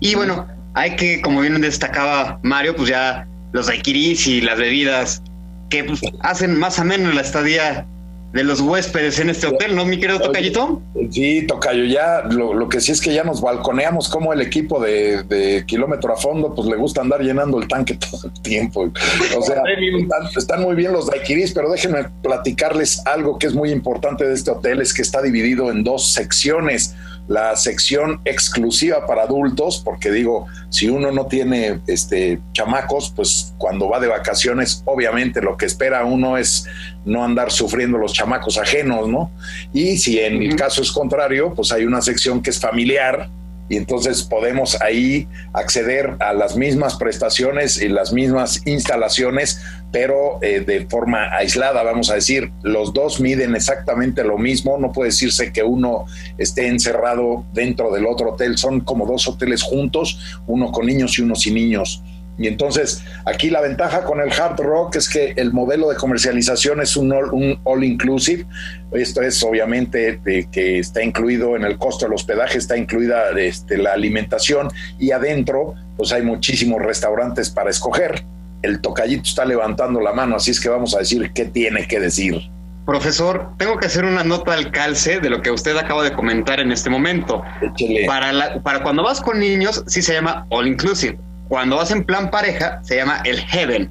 [0.00, 5.22] Y bueno, hay que, como bien destacaba Mario, pues ya los daiquiris y las bebidas
[5.70, 7.86] que pues, hacen más o menos la estadía
[8.32, 10.82] de los huéspedes en este hotel, ¿no, mi querido Tocayito?
[11.10, 15.64] Sí, Tocayo, ya lo, que sí es que ya nos balconeamos como el equipo de,
[15.66, 18.90] kilómetro a fondo, pues le gusta andar llenando el tanque todo el tiempo.
[19.36, 19.62] O sea,
[20.36, 24.50] están, muy bien los daiquiris, pero déjenme platicarles algo que es muy importante de este
[24.50, 26.94] hotel, es que está dividido en dos secciones
[27.28, 33.88] la sección exclusiva para adultos, porque digo, si uno no tiene este chamacos, pues cuando
[33.88, 36.66] va de vacaciones, obviamente lo que espera uno es
[37.04, 39.30] no andar sufriendo los chamacos ajenos, ¿no?
[39.72, 43.28] Y si en el caso es contrario, pues hay una sección que es familiar,
[43.68, 49.60] y entonces podemos ahí acceder a las mismas prestaciones y las mismas instalaciones,
[49.90, 54.92] pero eh, de forma aislada, vamos a decir, los dos miden exactamente lo mismo, no
[54.92, 56.04] puede decirse que uno
[56.36, 61.22] esté encerrado dentro del otro hotel, son como dos hoteles juntos, uno con niños y
[61.22, 62.02] uno sin niños.
[62.38, 66.80] Y entonces aquí la ventaja con el hard rock es que el modelo de comercialización
[66.80, 67.12] es un
[67.64, 68.46] all, inclusive.
[68.92, 70.20] Esto es obviamente
[70.52, 74.68] que está incluido en el costo del hospedaje, está incluida este, la alimentación
[75.00, 78.24] y adentro pues hay muchísimos restaurantes para escoger.
[78.62, 82.00] El tocallito está levantando la mano, así es que vamos a decir qué tiene que
[82.00, 82.40] decir.
[82.86, 86.58] Profesor, tengo que hacer una nota al calce de lo que usted acaba de comentar
[86.58, 87.42] en este momento.
[88.06, 92.30] Para, para cuando vas con niños, sí se llama all inclusive cuando vas en plan
[92.30, 93.90] pareja, se llama el heaven.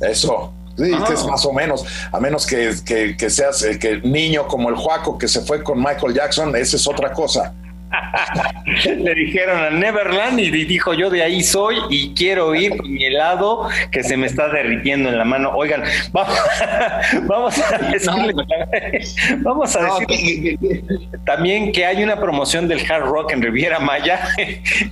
[0.00, 0.52] Eso.
[0.76, 1.28] Sí, que es ah.
[1.28, 5.18] más o menos, a menos que, que, seas el eh, que niño como el Juaco
[5.18, 7.52] que se fue con Michael Jackson, esa es otra cosa.
[8.98, 13.68] Le dijeron a Neverland y dijo yo de ahí soy y quiero ir mi helado
[13.90, 15.50] que se me está derritiendo en la mano.
[15.54, 15.82] Oigan,
[16.12, 16.38] vamos,
[17.22, 18.34] vamos a decirle,
[19.38, 20.58] vamos a decir
[21.24, 24.20] también que hay una promoción del hard rock en Riviera Maya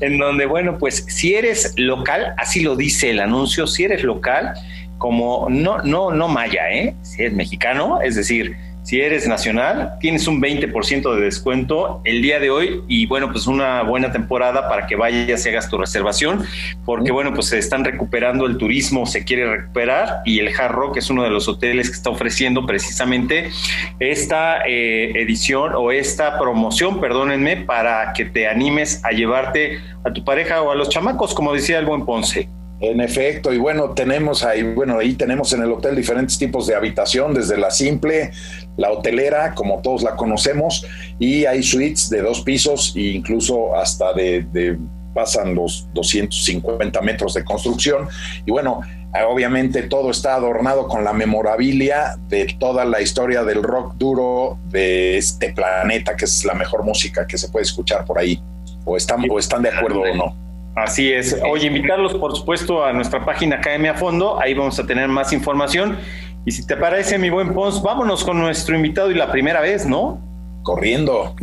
[0.01, 4.55] en donde bueno pues si eres local así lo dice el anuncio si eres local
[4.99, 8.57] como no no no maya eh si eres mexicano es decir
[8.91, 13.47] si eres nacional, tienes un 20% de descuento el día de hoy y bueno, pues
[13.47, 16.45] una buena temporada para que vayas y hagas tu reservación,
[16.85, 20.97] porque bueno, pues se están recuperando el turismo, se quiere recuperar y el Hard Rock
[20.97, 23.53] es uno de los hoteles que está ofreciendo precisamente
[24.01, 30.25] esta eh, edición o esta promoción, perdónenme, para que te animes a llevarte a tu
[30.25, 32.49] pareja o a los chamacos, como decía el buen Ponce.
[32.81, 36.75] En efecto, y bueno, tenemos ahí, bueno, ahí tenemos en el hotel diferentes tipos de
[36.75, 38.31] habitación, desde la simple,
[38.79, 40.87] la hotelera, como todos la conocemos,
[41.19, 44.79] y hay suites de dos pisos e incluso hasta de,
[45.13, 48.09] pasan los 250 metros de construcción.
[48.47, 48.81] Y bueno,
[49.29, 55.19] obviamente todo está adornado con la memorabilia de toda la historia del rock duro de
[55.19, 58.43] este planeta, que es la mejor música que se puede escuchar por ahí.
[58.87, 60.50] O están, o están de acuerdo o no.
[60.77, 61.37] Así es.
[61.51, 64.41] Oye, invitarlos, por supuesto, a nuestra página Academia Fondo.
[64.41, 65.99] Ahí vamos a tener más información.
[66.47, 69.87] Y si te parece, mi buen Pons, vámonos con nuestro invitado y la primera vez,
[69.87, 70.21] ¿no?
[70.63, 71.35] Corriendo.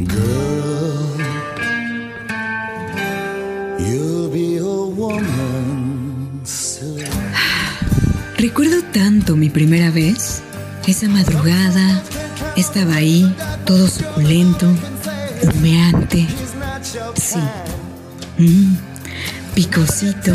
[8.38, 10.42] Recuerdo tanto mi primera vez.
[10.88, 12.02] Esa madrugada
[12.56, 14.68] estaba ahí, todo suculento,
[15.44, 16.28] humeante.
[17.16, 17.40] Sí.
[18.38, 18.76] Mm,
[19.58, 20.34] picosito.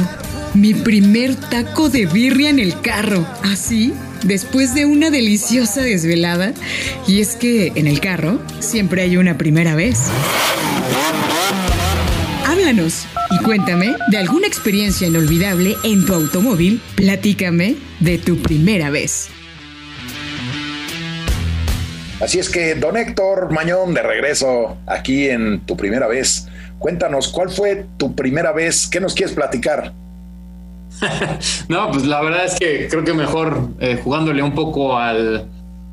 [0.52, 3.24] Mi primer taco de birria en el carro.
[3.44, 3.94] Así,
[4.24, 6.52] después de una deliciosa desvelada.
[7.06, 10.08] Y es que en el carro siempre hay una primera vez.
[12.44, 16.82] Háblanos y cuéntame de alguna experiencia inolvidable en tu automóvil.
[16.96, 19.28] Platícame de tu primera vez.
[22.18, 26.48] Así es que, don Héctor Mañón, de regreso aquí en tu primera vez.
[26.82, 28.88] Cuéntanos, ¿cuál fue tu primera vez?
[28.88, 29.92] ¿Qué nos quieres platicar?
[31.68, 35.48] no, pues la verdad es que creo que mejor eh, jugándole un poco al,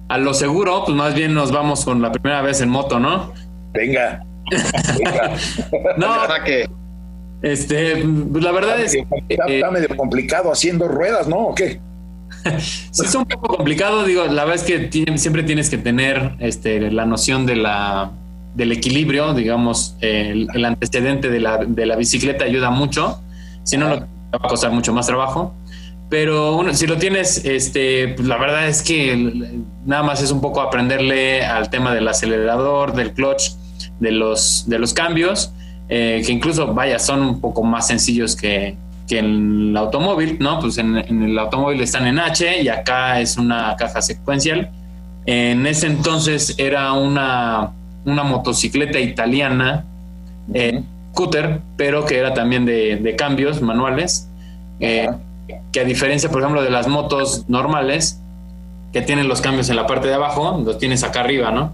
[0.08, 3.32] a lo seguro, pues más bien nos vamos con la primera vez en moto, ¿no?
[3.72, 4.26] Venga.
[4.98, 5.32] venga.
[5.98, 6.08] no,
[6.44, 6.68] que
[7.44, 8.98] este, pues la verdad es
[9.30, 11.38] está, medio complicado haciendo ruedas, ¿no?
[11.38, 11.80] ¿O qué?
[12.60, 16.90] sí, es un poco complicado, digo, la verdad es que siempre tienes que tener este,
[16.90, 18.12] la noción de la,
[18.56, 23.22] del equilibrio, digamos, el, antecedente de la, de la, bicicleta ayuda mucho,
[23.64, 25.54] si no, lo, va a costar mucho más trabajo.
[26.10, 29.16] Pero uno, si lo tienes, este, pues la verdad es que
[29.86, 33.52] nada más es un poco aprenderle al tema del acelerador, del clutch,
[34.00, 35.52] de los, de los cambios,
[35.88, 38.76] eh, que incluso, vaya, son un poco más sencillos que,
[39.10, 40.60] que en el automóvil, ¿no?
[40.60, 44.70] Pues en, el automóvil están en H y acá es una caja secuencial.
[45.26, 47.72] En ese entonces era una,
[48.06, 49.86] una motocicleta italiana,
[50.54, 50.82] eh,
[51.12, 54.28] scooter, pero que era también de, cambios manuales,
[54.80, 55.10] eh,
[55.72, 58.20] que a diferencia, por ejemplo, de las motos normales,
[58.94, 61.74] que tienen los cambios en la parte de abajo, los tienes acá arriba, ¿no?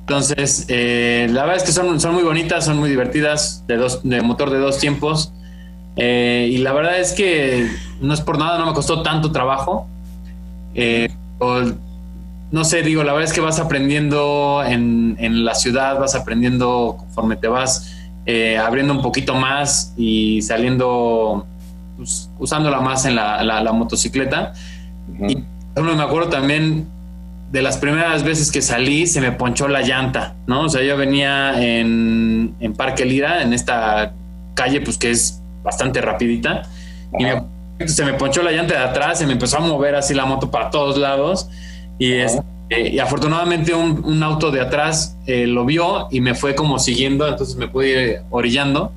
[0.00, 4.00] Entonces, eh, la verdad es que son, son muy bonitas, son muy divertidas, de, dos,
[4.04, 5.32] de motor de dos tiempos.
[5.96, 7.68] Eh, y la verdad es que
[8.00, 9.86] no es por nada, no me costó tanto trabajo.
[10.74, 11.10] Eh,
[12.50, 16.96] no sé, digo, la verdad es que vas aprendiendo en, en la ciudad, vas aprendiendo
[16.98, 17.94] conforme te vas
[18.30, 21.46] eh, abriendo un poquito más y saliendo,
[21.96, 24.52] pues, usándola más en la, la, motocicleta.
[25.28, 25.36] Y
[25.76, 26.86] me acuerdo también
[27.50, 30.64] de las primeras veces que salí, se me ponchó la llanta, ¿no?
[30.64, 34.12] O sea, yo venía en, en Parque Lira, en esta
[34.54, 36.64] calle, pues que es bastante rapidita.
[37.18, 40.26] Y se me ponchó la llanta de atrás, se me empezó a mover así la
[40.26, 41.48] moto para todos lados.
[41.98, 46.78] Y, este, y afortunadamente un, auto de atrás eh, lo vio y me fue como
[46.78, 48.92] siguiendo, entonces me pude ir orillando.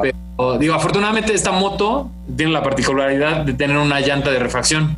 [0.00, 4.96] Pero digo, afortunadamente esta moto tiene la particularidad de tener una llanta de refacción.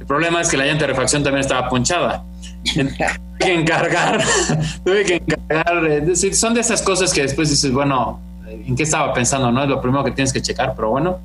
[0.00, 2.24] El problema es que la llanta de refacción también estaba ponchada.
[2.74, 2.88] tuve
[3.38, 4.22] que encargar,
[4.84, 9.12] tuve que encargar, eh, son de esas cosas que después dices, bueno, en qué estaba
[9.12, 9.62] pensando, ¿no?
[9.62, 11.18] Es lo primero que tienes que checar, pero bueno.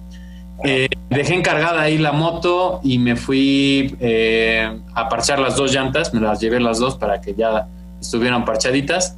[0.63, 6.13] Eh, dejé encargada ahí la moto y me fui eh, a parchar las dos llantas,
[6.13, 7.67] me las llevé las dos para que ya
[7.99, 9.15] estuvieran parchaditas.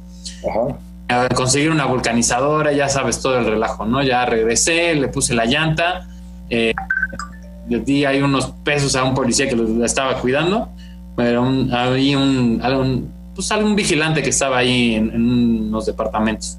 [1.08, 4.02] A conseguir una vulcanizadora, ya sabes todo el relajo, ¿no?
[4.02, 6.08] Ya regresé, le puse la llanta,
[6.48, 6.72] eh,
[7.68, 10.68] le di ahí unos pesos a un policía que lo estaba cuidando,
[11.16, 15.22] pero había un, algún, pues algún vigilante que estaba ahí en, en
[15.66, 16.58] unos departamentos.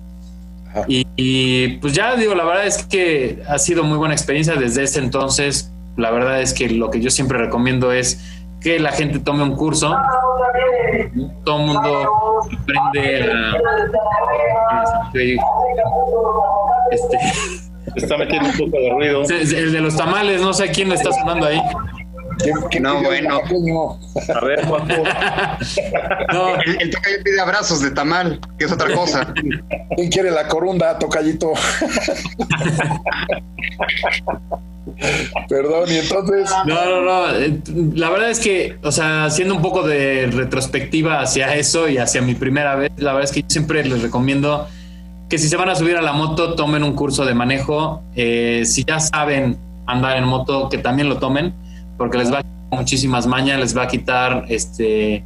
[0.87, 4.99] Y, pues ya digo, la verdad es que ha sido muy buena experiencia desde ese
[4.99, 5.71] entonces.
[5.97, 8.19] La verdad es que lo que yo siempre recomiendo es
[8.61, 9.95] que la gente tome un curso.
[11.43, 12.09] Todo el mundo
[12.61, 13.53] aprende a...
[16.91, 17.17] Este,
[17.95, 19.23] está metiendo un poco de ruido.
[19.29, 21.61] El de los tamales, no sé quién le está sonando ahí
[22.79, 23.41] no, bueno.
[24.33, 25.03] A ver, Juanjo.
[26.33, 29.33] no, el, el, tocayo pide abrazos de tamal, que es otra cosa.
[29.95, 31.53] ¿Quién quiere la corunda, tocayito?
[35.49, 36.49] Perdón, y entonces.
[36.65, 37.27] No, no, no.
[37.95, 42.21] La verdad es que, o sea, haciendo un poco de retrospectiva hacia eso y hacia
[42.21, 44.67] mi primera vez, la verdad es que yo siempre les recomiendo
[45.29, 48.03] que si se van a subir a la moto, tomen un curso de manejo.
[48.15, 51.53] Eh, si ya saben andar en moto, que también lo tomen
[51.97, 55.23] porque les va a quitar muchísimas mañas, les va a quitar este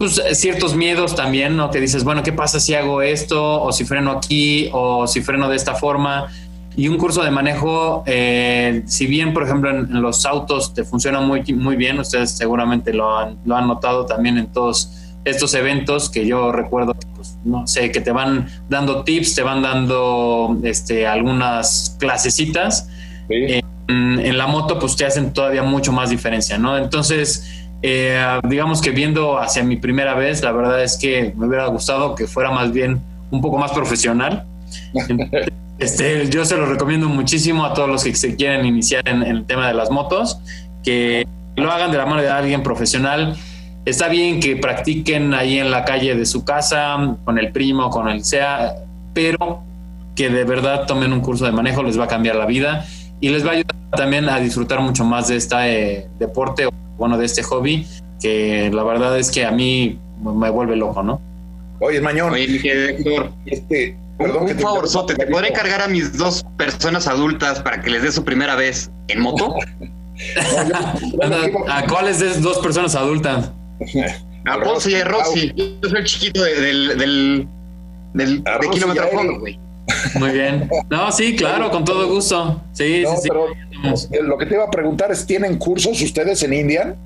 [0.00, 1.70] pues, ciertos miedos también, ¿no?
[1.70, 3.62] Que dices, bueno, ¿qué pasa si hago esto?
[3.62, 6.28] O si freno aquí, o si freno de esta forma.
[6.74, 11.20] Y un curso de manejo, eh, si bien, por ejemplo, en, los autos te funciona
[11.20, 14.90] muy, muy bien, ustedes seguramente lo han, lo han notado también en todos
[15.26, 19.60] estos eventos que yo recuerdo, pues, no sé, que te van dando tips, te van
[19.60, 22.88] dando este, algunas clasecitas.
[23.28, 23.34] Sí.
[23.34, 23.59] Eh,
[23.90, 26.76] en, la moto pues te hacen todavía mucho más diferencia, ¿no?
[26.76, 31.66] Entonces, eh, digamos que viendo hacia mi primera vez, la verdad es que me hubiera
[31.66, 34.44] gustado que fuera más bien un poco más profesional.
[35.80, 39.46] Este, yo se lo recomiendo muchísimo a todos los que se quieren iniciar en, el
[39.46, 40.38] tema de las motos,
[40.84, 41.26] que
[41.56, 43.34] lo hagan de la mano de alguien profesional.
[43.86, 48.10] Está bien que practiquen ahí en la calle de su casa, con el primo, con
[48.10, 48.74] el sea,
[49.14, 49.62] pero
[50.14, 52.84] que de verdad tomen un curso de manejo, les va a cambiar la vida
[53.20, 57.26] y les va a ayudar también a disfrutar mucho más de este deporte, bueno, de
[57.26, 57.86] este hobby,
[58.20, 61.20] que la verdad es que a mí me vuelve loco, ¿no?
[61.80, 62.32] Oye, Mañón.
[62.32, 67.06] Oye, Héctor, este, perdón un, que te favorzote, ¿te podré cargar a mis dos personas
[67.06, 69.54] adultas para que les dé su primera vez en moto?
[71.68, 73.50] ¿A cuáles de dos personas adultas?
[74.46, 75.52] A Ponce y a Roxy.
[75.56, 77.48] Yo soy el chiquito del, del,
[78.14, 79.58] del de kilómetro fondo, güey.
[80.18, 80.68] Muy bien.
[80.88, 82.62] No, sí, claro, con todo gusto.
[82.72, 83.28] Sí, sí,
[83.96, 84.08] sí.
[84.22, 86.96] lo que te iba a preguntar es, ¿tienen cursos ustedes en Indian?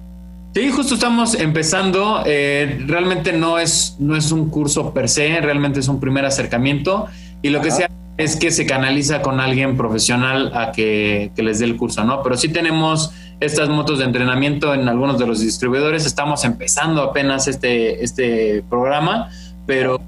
[0.54, 2.22] Sí, justo estamos empezando.
[2.26, 7.06] Eh, realmente no es, no es un curso per se, realmente es un primer acercamiento.
[7.42, 11.58] Y lo que sea es que se canaliza con alguien profesional a que, que, les
[11.58, 12.22] dé el curso, ¿no?
[12.22, 13.10] Pero sí tenemos
[13.40, 16.06] estas motos de entrenamiento en algunos de los distribuidores.
[16.06, 19.30] Estamos empezando apenas este, este programa,
[19.66, 20.00] pero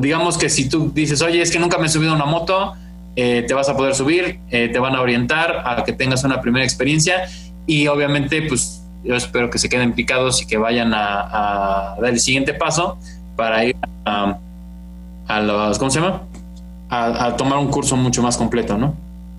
[0.00, 2.74] digamos que si tú dices, oye, es que nunca me he subido a una moto,
[3.16, 6.40] eh, te vas a poder subir, eh, te van a orientar a que tengas una
[6.40, 7.28] primera experiencia
[7.66, 12.20] y obviamente pues yo espero que se queden picados y que vayan a, dar el
[12.20, 12.98] siguiente paso
[13.36, 14.38] para ir a,
[15.26, 16.22] a los, ¿cómo se llama?
[16.90, 18.94] A, tomar un curso mucho más completo, ¿no?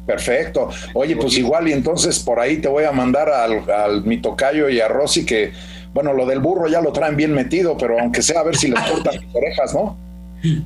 [0.05, 0.69] Perfecto.
[0.93, 4.67] Oye, pues igual y entonces por ahí te voy a mandar al, al mi tocayo
[4.69, 5.51] y a Rosy que,
[5.93, 8.67] bueno, lo del burro ya lo traen bien metido, pero aunque sea a ver si
[8.67, 10.08] les cortan las orejas, ¿no?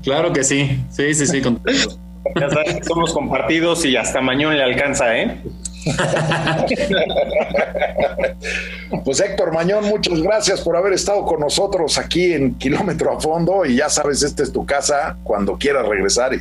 [0.03, 1.41] Claro que sí, sí, sí, sí.
[1.41, 5.41] ya sabes, somos compartidos y hasta Mañón le alcanza, ¿eh?
[9.03, 13.65] pues Héctor Mañón, muchas gracias por haber estado con nosotros aquí en Kilómetro a Fondo
[13.65, 16.32] y ya sabes, esta es tu casa cuando quieras regresar.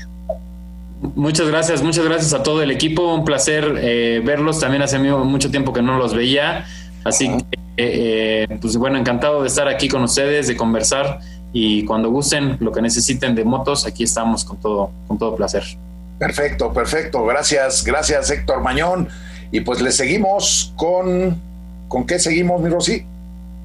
[1.16, 5.50] Muchas gracias, muchas gracias a todo el equipo, un placer eh, verlos, también hace mucho
[5.50, 6.64] tiempo que no los veía,
[7.02, 11.18] así que, eh, eh, pues bueno, encantado de estar aquí con ustedes, de conversar
[11.52, 15.64] y cuando gusten lo que necesiten de motos, aquí estamos con todo, con todo placer.
[16.18, 17.24] Perfecto, perfecto.
[17.24, 19.08] Gracias, gracias Héctor Mañón.
[19.50, 21.40] Y pues le seguimos con...
[21.88, 23.04] ¿Con qué seguimos, mi Rosy?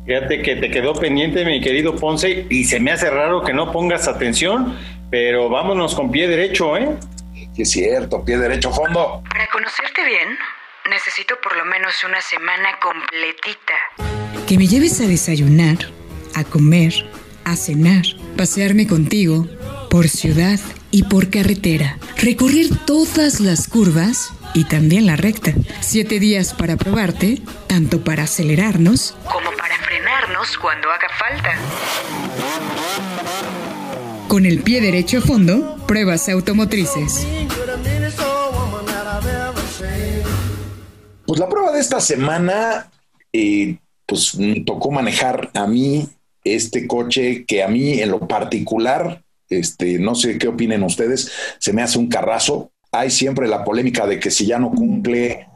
[0.05, 3.71] Fíjate que te quedó pendiente, mi querido Ponce, y se me hace raro que no
[3.71, 4.75] pongas atención,
[5.09, 6.89] pero vámonos con pie derecho, ¿eh?
[7.53, 9.21] Sí, es cierto, pie derecho, fondo.
[9.29, 10.29] Para conocerte bien,
[10.89, 13.73] necesito por lo menos una semana completita.
[14.47, 15.77] Que me lleves a desayunar,
[16.35, 16.93] a comer,
[17.47, 18.03] a cenar,
[18.35, 19.47] pasearme contigo
[19.89, 20.59] por ciudad
[20.91, 25.53] y por carretera, recorrer todas las curvas y también la recta.
[25.79, 31.55] Siete días para probarte, tanto para acelerarnos como para frenarnos cuando haga falta.
[34.27, 37.25] Con el pie derecho a fondo, pruebas automotrices.
[41.25, 42.91] Pues la prueba de esta semana,
[43.31, 46.09] eh, pues me tocó manejar a mí
[46.55, 51.73] este coche que a mí en lo particular, este, no sé qué opinen ustedes, se
[51.73, 52.71] me hace un carrazo.
[52.91, 55.47] Hay siempre la polémica de que si ya no cumple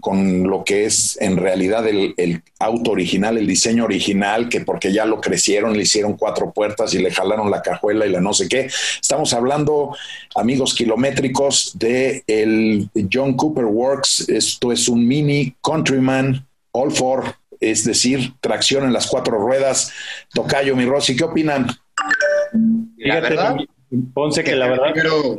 [0.00, 5.04] con, lo que es en realidad el, auto original, el diseño original, que porque ya
[5.04, 8.48] lo crecieron, le hicieron cuatro puertas y le jalaron la cajuela y la no sé
[8.48, 8.68] qué.
[9.00, 9.96] Estamos hablando,
[10.34, 14.28] amigos kilométricos, de el John Cooper Works.
[14.28, 17.24] Esto es un mini Countryman All Four
[17.60, 19.92] es decir, tracción en las cuatro ruedas.
[20.32, 21.66] Tocayo, mi Rosy, ¿qué opinan?
[22.96, 23.56] La verdad,
[24.12, 24.92] Ponce que, la verdad.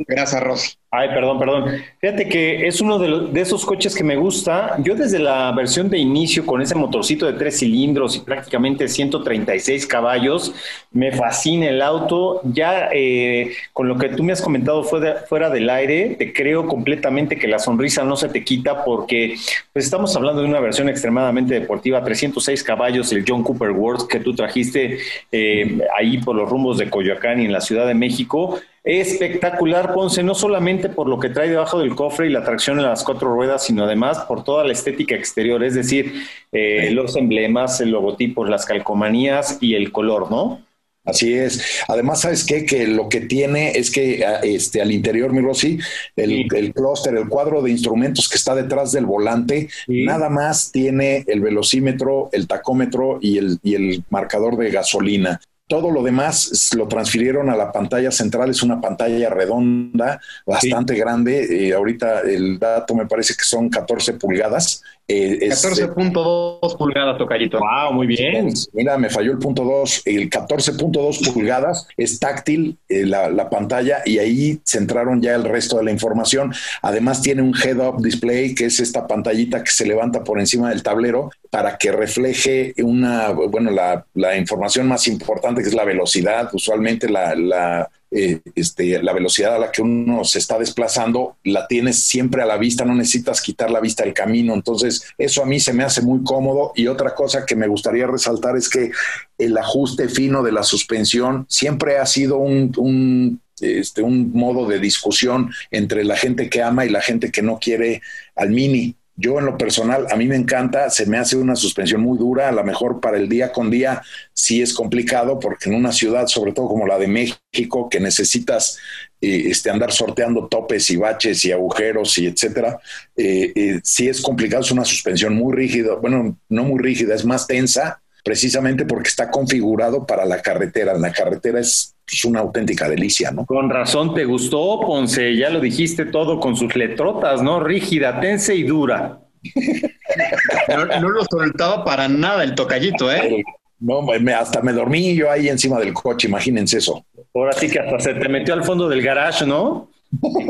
[0.06, 0.70] gracias, Rosy.
[0.92, 1.70] Ay, perdón, perdón.
[2.00, 4.74] Fíjate que es uno de, esos coches que me gusta.
[4.82, 9.86] Yo desde la versión de inicio con ese motorcito de tres cilindros y prácticamente 136
[9.86, 10.52] caballos,
[10.90, 12.40] me fascina el auto.
[12.42, 16.66] Ya eh, con lo que tú me has comentado fuera, fuera del aire, te creo
[16.66, 19.36] completamente que la sonrisa no se te quita porque
[19.72, 24.18] pues estamos hablando de una versión extremadamente deportiva, 306 caballos, el John Cooper World que
[24.18, 24.98] tú trajiste
[25.30, 30.22] eh, ahí por los rumbos de Coyoacán y en la Ciudad de México espectacular, Ponce,
[30.22, 33.32] no solamente por lo que trae debajo del cofre y la tracción en las cuatro
[33.34, 36.12] ruedas, sino además por toda la estética exterior, es decir,
[36.52, 40.64] eh, los emblemas, el logotipo, las calcomanías y el color, ¿no?
[41.04, 41.82] Así es.
[41.88, 42.66] Además, ¿sabes qué?
[42.66, 45.78] Que lo que tiene es que ah, este, al interior, mi Rosy,
[46.14, 51.24] el, el clúster, el cuadro de instrumentos que está detrás del volante, nada más tiene
[51.26, 55.40] el velocímetro, el tacómetro y el, y el marcador de gasolina.
[55.70, 61.68] Todo lo demás lo transfirieron a la pantalla central, es una pantalla redonda, bastante grande.
[61.68, 67.58] Eh, ahorita el dato me parece que son 14 pulgadas 14.2 eh, pulgadas, Tocayito.
[67.58, 68.52] Wow, muy bien.
[68.72, 70.02] Mira, me falló el punto 2.
[70.04, 75.84] El 14.2 pulgadas es táctil eh, la, pantalla y ahí centraron ya el resto de
[75.84, 76.52] la información.
[76.82, 80.82] Además tiene un head-up display, que es esta pantallita que se levanta por encima del
[80.82, 86.50] tablero para que refleje una, bueno, la, la información más importante que es la velocidad.
[86.52, 91.66] Usualmente la, la eh, este, la velocidad a la que uno se está desplazando, la
[91.66, 94.54] tienes siempre a la vista, no necesitas quitar la vista del camino.
[94.54, 96.72] Entonces, eso a mí se me hace muy cómodo.
[96.74, 98.90] Y otra cosa que me gustaría resaltar es que
[99.38, 104.78] el ajuste fino de la suspensión siempre ha sido un, un este, un modo de
[104.78, 108.00] discusión entre la gente que ama y la gente que no quiere
[108.34, 108.96] al mini.
[109.20, 112.48] Yo en lo personal, a mí me encanta, se me hace una suspensión muy dura,
[112.48, 114.00] a lo mejor para el día con día
[114.32, 118.78] sí es complicado, porque en una ciudad, sobre todo como la de México, que necesitas
[119.20, 122.80] eh, este, andar sorteando topes y baches y agujeros y etcétera,
[123.14, 127.26] eh, eh, sí es complicado, es una suspensión muy rígida, bueno, no muy rígida, es
[127.26, 130.94] más tensa, precisamente porque está configurado para la carretera.
[130.96, 133.46] La carretera es es una auténtica delicia, ¿no?
[133.46, 137.60] Con razón te gustó, Ponce, ya lo dijiste todo con sus letrotas, ¿no?
[137.60, 139.20] Rígida, tensa y dura.
[140.68, 143.42] no, lo soltaba para nada el tocallito, ¿eh?
[143.78, 144.04] No,
[144.36, 147.04] hasta me dormí yo ahí encima del coche, imagínense eso.
[147.34, 149.90] Ahora sí que hasta se te metió al fondo del garage, ¿no?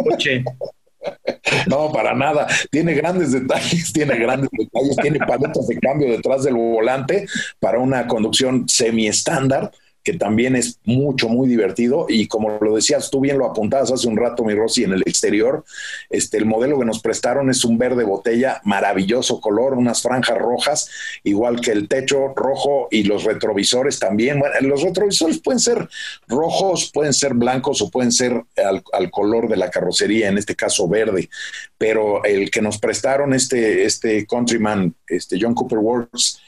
[0.09, 0.43] coche.
[1.67, 2.47] No, para nada.
[2.71, 7.27] Tiene grandes detalles, tiene grandes detalles, tiene paletas de cambio detrás del volante
[7.59, 9.71] para una conducción semi estándar
[10.03, 12.07] que también es mucho, muy divertido.
[12.09, 15.03] Y como lo decías, tú bien lo apuntabas hace un rato, mi Rosy, en el
[15.03, 15.65] exterior,
[16.09, 20.91] este, el modelo que nos prestaron es un verde botella, maravilloso color, unas franjas rojas,
[21.25, 24.39] igual que el techo rojo y los retrovisores también.
[24.39, 25.89] Bueno, los retrovisores pueden ser
[26.29, 30.89] rojos, pueden ser blancos o pueden ser al, color de la carrocería, en este caso
[30.89, 31.29] verde.
[31.77, 36.41] Pero el que nos prestaron, este, este Countryman, este John Cooper Works,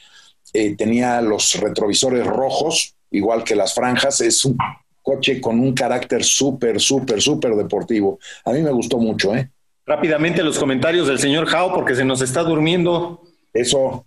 [0.53, 4.19] eh, tenía los retrovisores rojos, igual que las franjas.
[4.21, 4.57] Es un
[5.01, 8.19] coche con un carácter súper, súper, súper deportivo.
[8.45, 9.49] A mí me gustó mucho, ¿eh?
[9.85, 13.21] Rápidamente los comentarios del señor Jao, porque se nos está durmiendo.
[13.53, 14.05] Eso.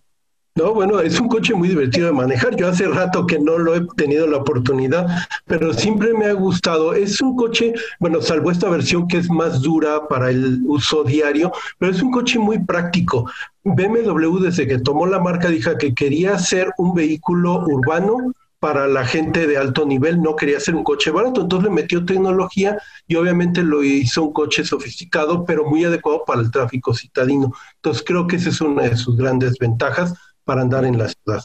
[0.54, 2.56] No, bueno, es un coche muy divertido de manejar.
[2.56, 5.06] Yo hace rato que no lo he tenido la oportunidad,
[5.44, 6.94] pero siempre me ha gustado.
[6.94, 11.52] Es un coche, bueno, salvo esta versión que es más dura para el uso diario,
[11.78, 13.30] pero es un coche muy práctico.
[13.64, 19.04] BMW desde que tomó la marca dijo que quería ser un vehículo urbano para la
[19.04, 23.16] gente de alto nivel, no quería hacer un coche barato, entonces le metió tecnología y
[23.16, 27.52] obviamente lo hizo un coche sofisticado, pero muy adecuado para el tráfico citadino.
[27.76, 31.42] Entonces creo que esa es una de sus grandes ventajas para andar en la ciudad.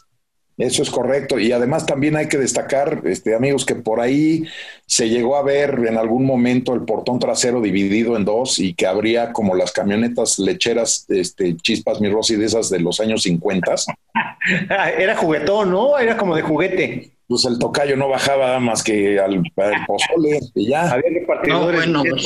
[0.57, 1.39] Eso es correcto.
[1.39, 4.43] Y además también hay que destacar, este, amigos, que por ahí
[4.85, 8.85] se llegó a ver en algún momento el portón trasero dividido en dos y que
[8.85, 13.75] habría como las camionetas lecheras, este, chispas mi Rosy, de esas de los años 50.
[14.97, 15.97] Era juguetón, ¿no?
[15.97, 17.11] Era como de juguete.
[17.27, 19.41] Pues el tocayo no bajaba más que al,
[19.87, 20.91] pozole y ya.
[20.91, 21.87] Había repartidores.
[21.87, 22.17] No, bueno,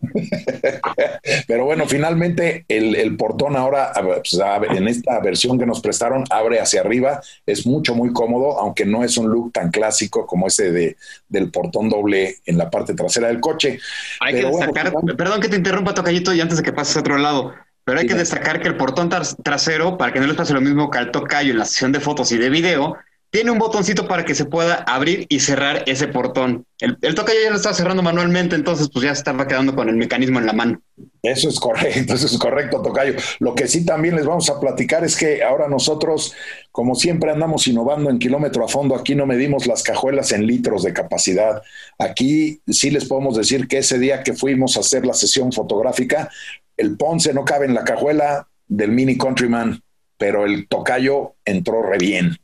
[1.46, 4.38] Pero bueno, finalmente el, portón ahora, pues,
[4.76, 7.20] en esta versión que nos prestaron, abre hacia arriba.
[7.46, 10.96] Es mucho, muy cómodo, aunque no es un look tan clásico como ese de,
[11.28, 13.78] del portón doble en la parte trasera del coche.
[14.20, 17.18] Hay que destacar, perdón que te interrumpa, Tocayito, y antes de que pases a otro
[17.18, 17.54] lado.
[17.84, 19.10] Pero hay que destacar que el portón
[19.42, 22.00] trasero, para que no les pase lo mismo que al tocayo en la sesión de
[22.00, 22.96] fotos y de video,
[23.30, 26.66] tiene un botoncito para que se pueda abrir y cerrar ese portón.
[26.80, 29.96] El, el tocayo ya lo estaba cerrando manualmente, entonces pues ya estaba quedando con el
[29.96, 30.82] mecanismo en la mano.
[31.22, 33.14] Eso es correcto, eso es correcto, Tocayo.
[33.38, 36.34] Lo que sí también les vamos a platicar es que ahora nosotros,
[36.72, 40.82] como siempre andamos innovando en kilómetro a fondo, aquí no medimos las cajuelas en litros
[40.82, 41.62] de capacidad.
[41.98, 46.30] Aquí sí les podemos decir que ese día que fuimos a hacer la sesión fotográfica,
[46.76, 49.82] el Ponce no cabe en la cajuela del Mini Countryman,
[50.16, 52.36] pero el Tocayo entró re bien.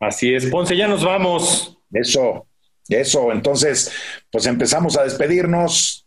[0.00, 1.78] Así es, Ponce, ya nos vamos.
[1.92, 2.46] Eso,
[2.88, 3.32] eso.
[3.32, 3.92] Entonces,
[4.30, 6.06] pues empezamos a despedirnos.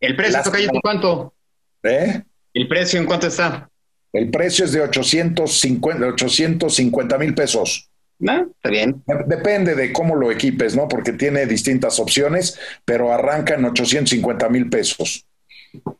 [0.00, 1.34] ¿El precio, Tocayito, cuánto?
[1.82, 2.22] ¿Eh?
[2.54, 3.70] ¿El precio en cuánto está?
[4.12, 7.90] El precio es de 850, 850 mil pesos.
[8.20, 8.50] ¿No?
[8.50, 9.02] Está bien.
[9.26, 10.88] Depende de cómo lo equipes, ¿no?
[10.88, 15.24] Porque tiene distintas opciones, pero arranca en 850 mil pesos.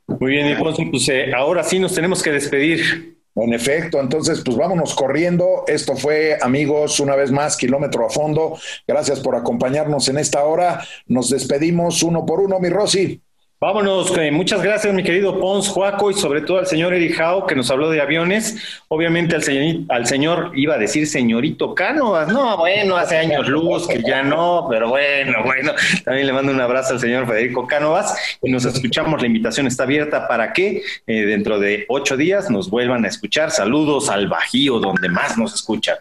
[0.06, 3.17] Muy bien, Ponce, pues eh, ahora sí nos tenemos que despedir.
[3.42, 5.64] En efecto, entonces pues vámonos corriendo.
[5.66, 8.58] Esto fue, amigos, una vez más, kilómetro a fondo.
[8.86, 10.84] Gracias por acompañarnos en esta hora.
[11.06, 13.22] Nos despedimos uno por uno, mi Rosy.
[13.60, 17.56] Vámonos, eh, muchas gracias mi querido Pons Juaco y sobre todo al señor Erijao que
[17.56, 18.56] nos habló de aviones.
[18.86, 23.88] Obviamente al señor, al señor iba a decir señorito Cánovas, no, bueno, hace años luz
[23.88, 25.72] que ya no, pero bueno, bueno,
[26.04, 29.82] también le mando un abrazo al señor Federico Cánovas y nos escuchamos, la invitación está
[29.82, 33.50] abierta para que eh, dentro de ocho días nos vuelvan a escuchar.
[33.50, 35.96] Saludos al Bajío, donde más nos escuchan.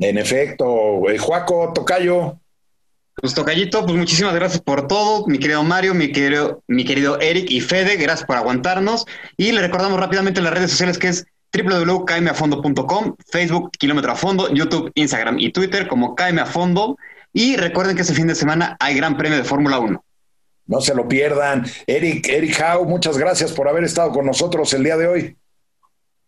[0.00, 2.40] En efecto, eh, Juaco, Tocayo.
[3.18, 7.50] Pues Tocayito, pues muchísimas gracias por todo, mi querido Mario, mi querido, mi querido Eric
[7.50, 9.06] y Fede, gracias por aguantarnos.
[9.38, 14.92] Y le recordamos rápidamente las redes sociales que es www.kmafondo.com, Facebook Kilómetro a Fondo, YouTube,
[14.94, 16.98] Instagram y Twitter como KM a Fondo.
[17.32, 20.04] Y recuerden que este fin de semana hay Gran Premio de Fórmula 1.
[20.66, 21.64] No se lo pierdan.
[21.86, 25.36] Eric, Eric Howe, muchas gracias por haber estado con nosotros el día de hoy.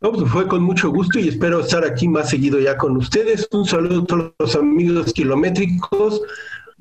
[0.00, 3.46] No, pues fue con mucho gusto y espero estar aquí más seguido ya con ustedes.
[3.50, 6.22] Un saludo a todos los amigos kilométricos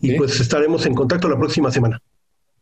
[0.01, 2.01] y pues estaremos en contacto la próxima semana.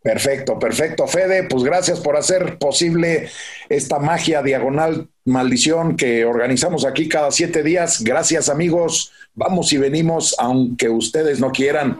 [0.06, 1.08] Perfecto, perfecto.
[1.08, 3.28] Fede, pues gracias por hacer posible
[3.70, 8.04] esta magia diagonal maldición que organizamos aquí cada siete días.
[8.04, 9.12] Gracias amigos.
[9.34, 11.96] Vamos y venimos aunque ustedes no quieran.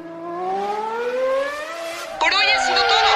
[2.20, 3.10] Por hoy ha sido todo.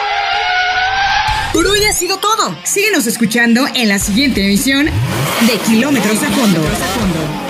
[1.54, 2.58] Por hoy ha sido todo.
[2.64, 7.49] Síguenos escuchando en la siguiente emisión de Kilómetros a Fondo.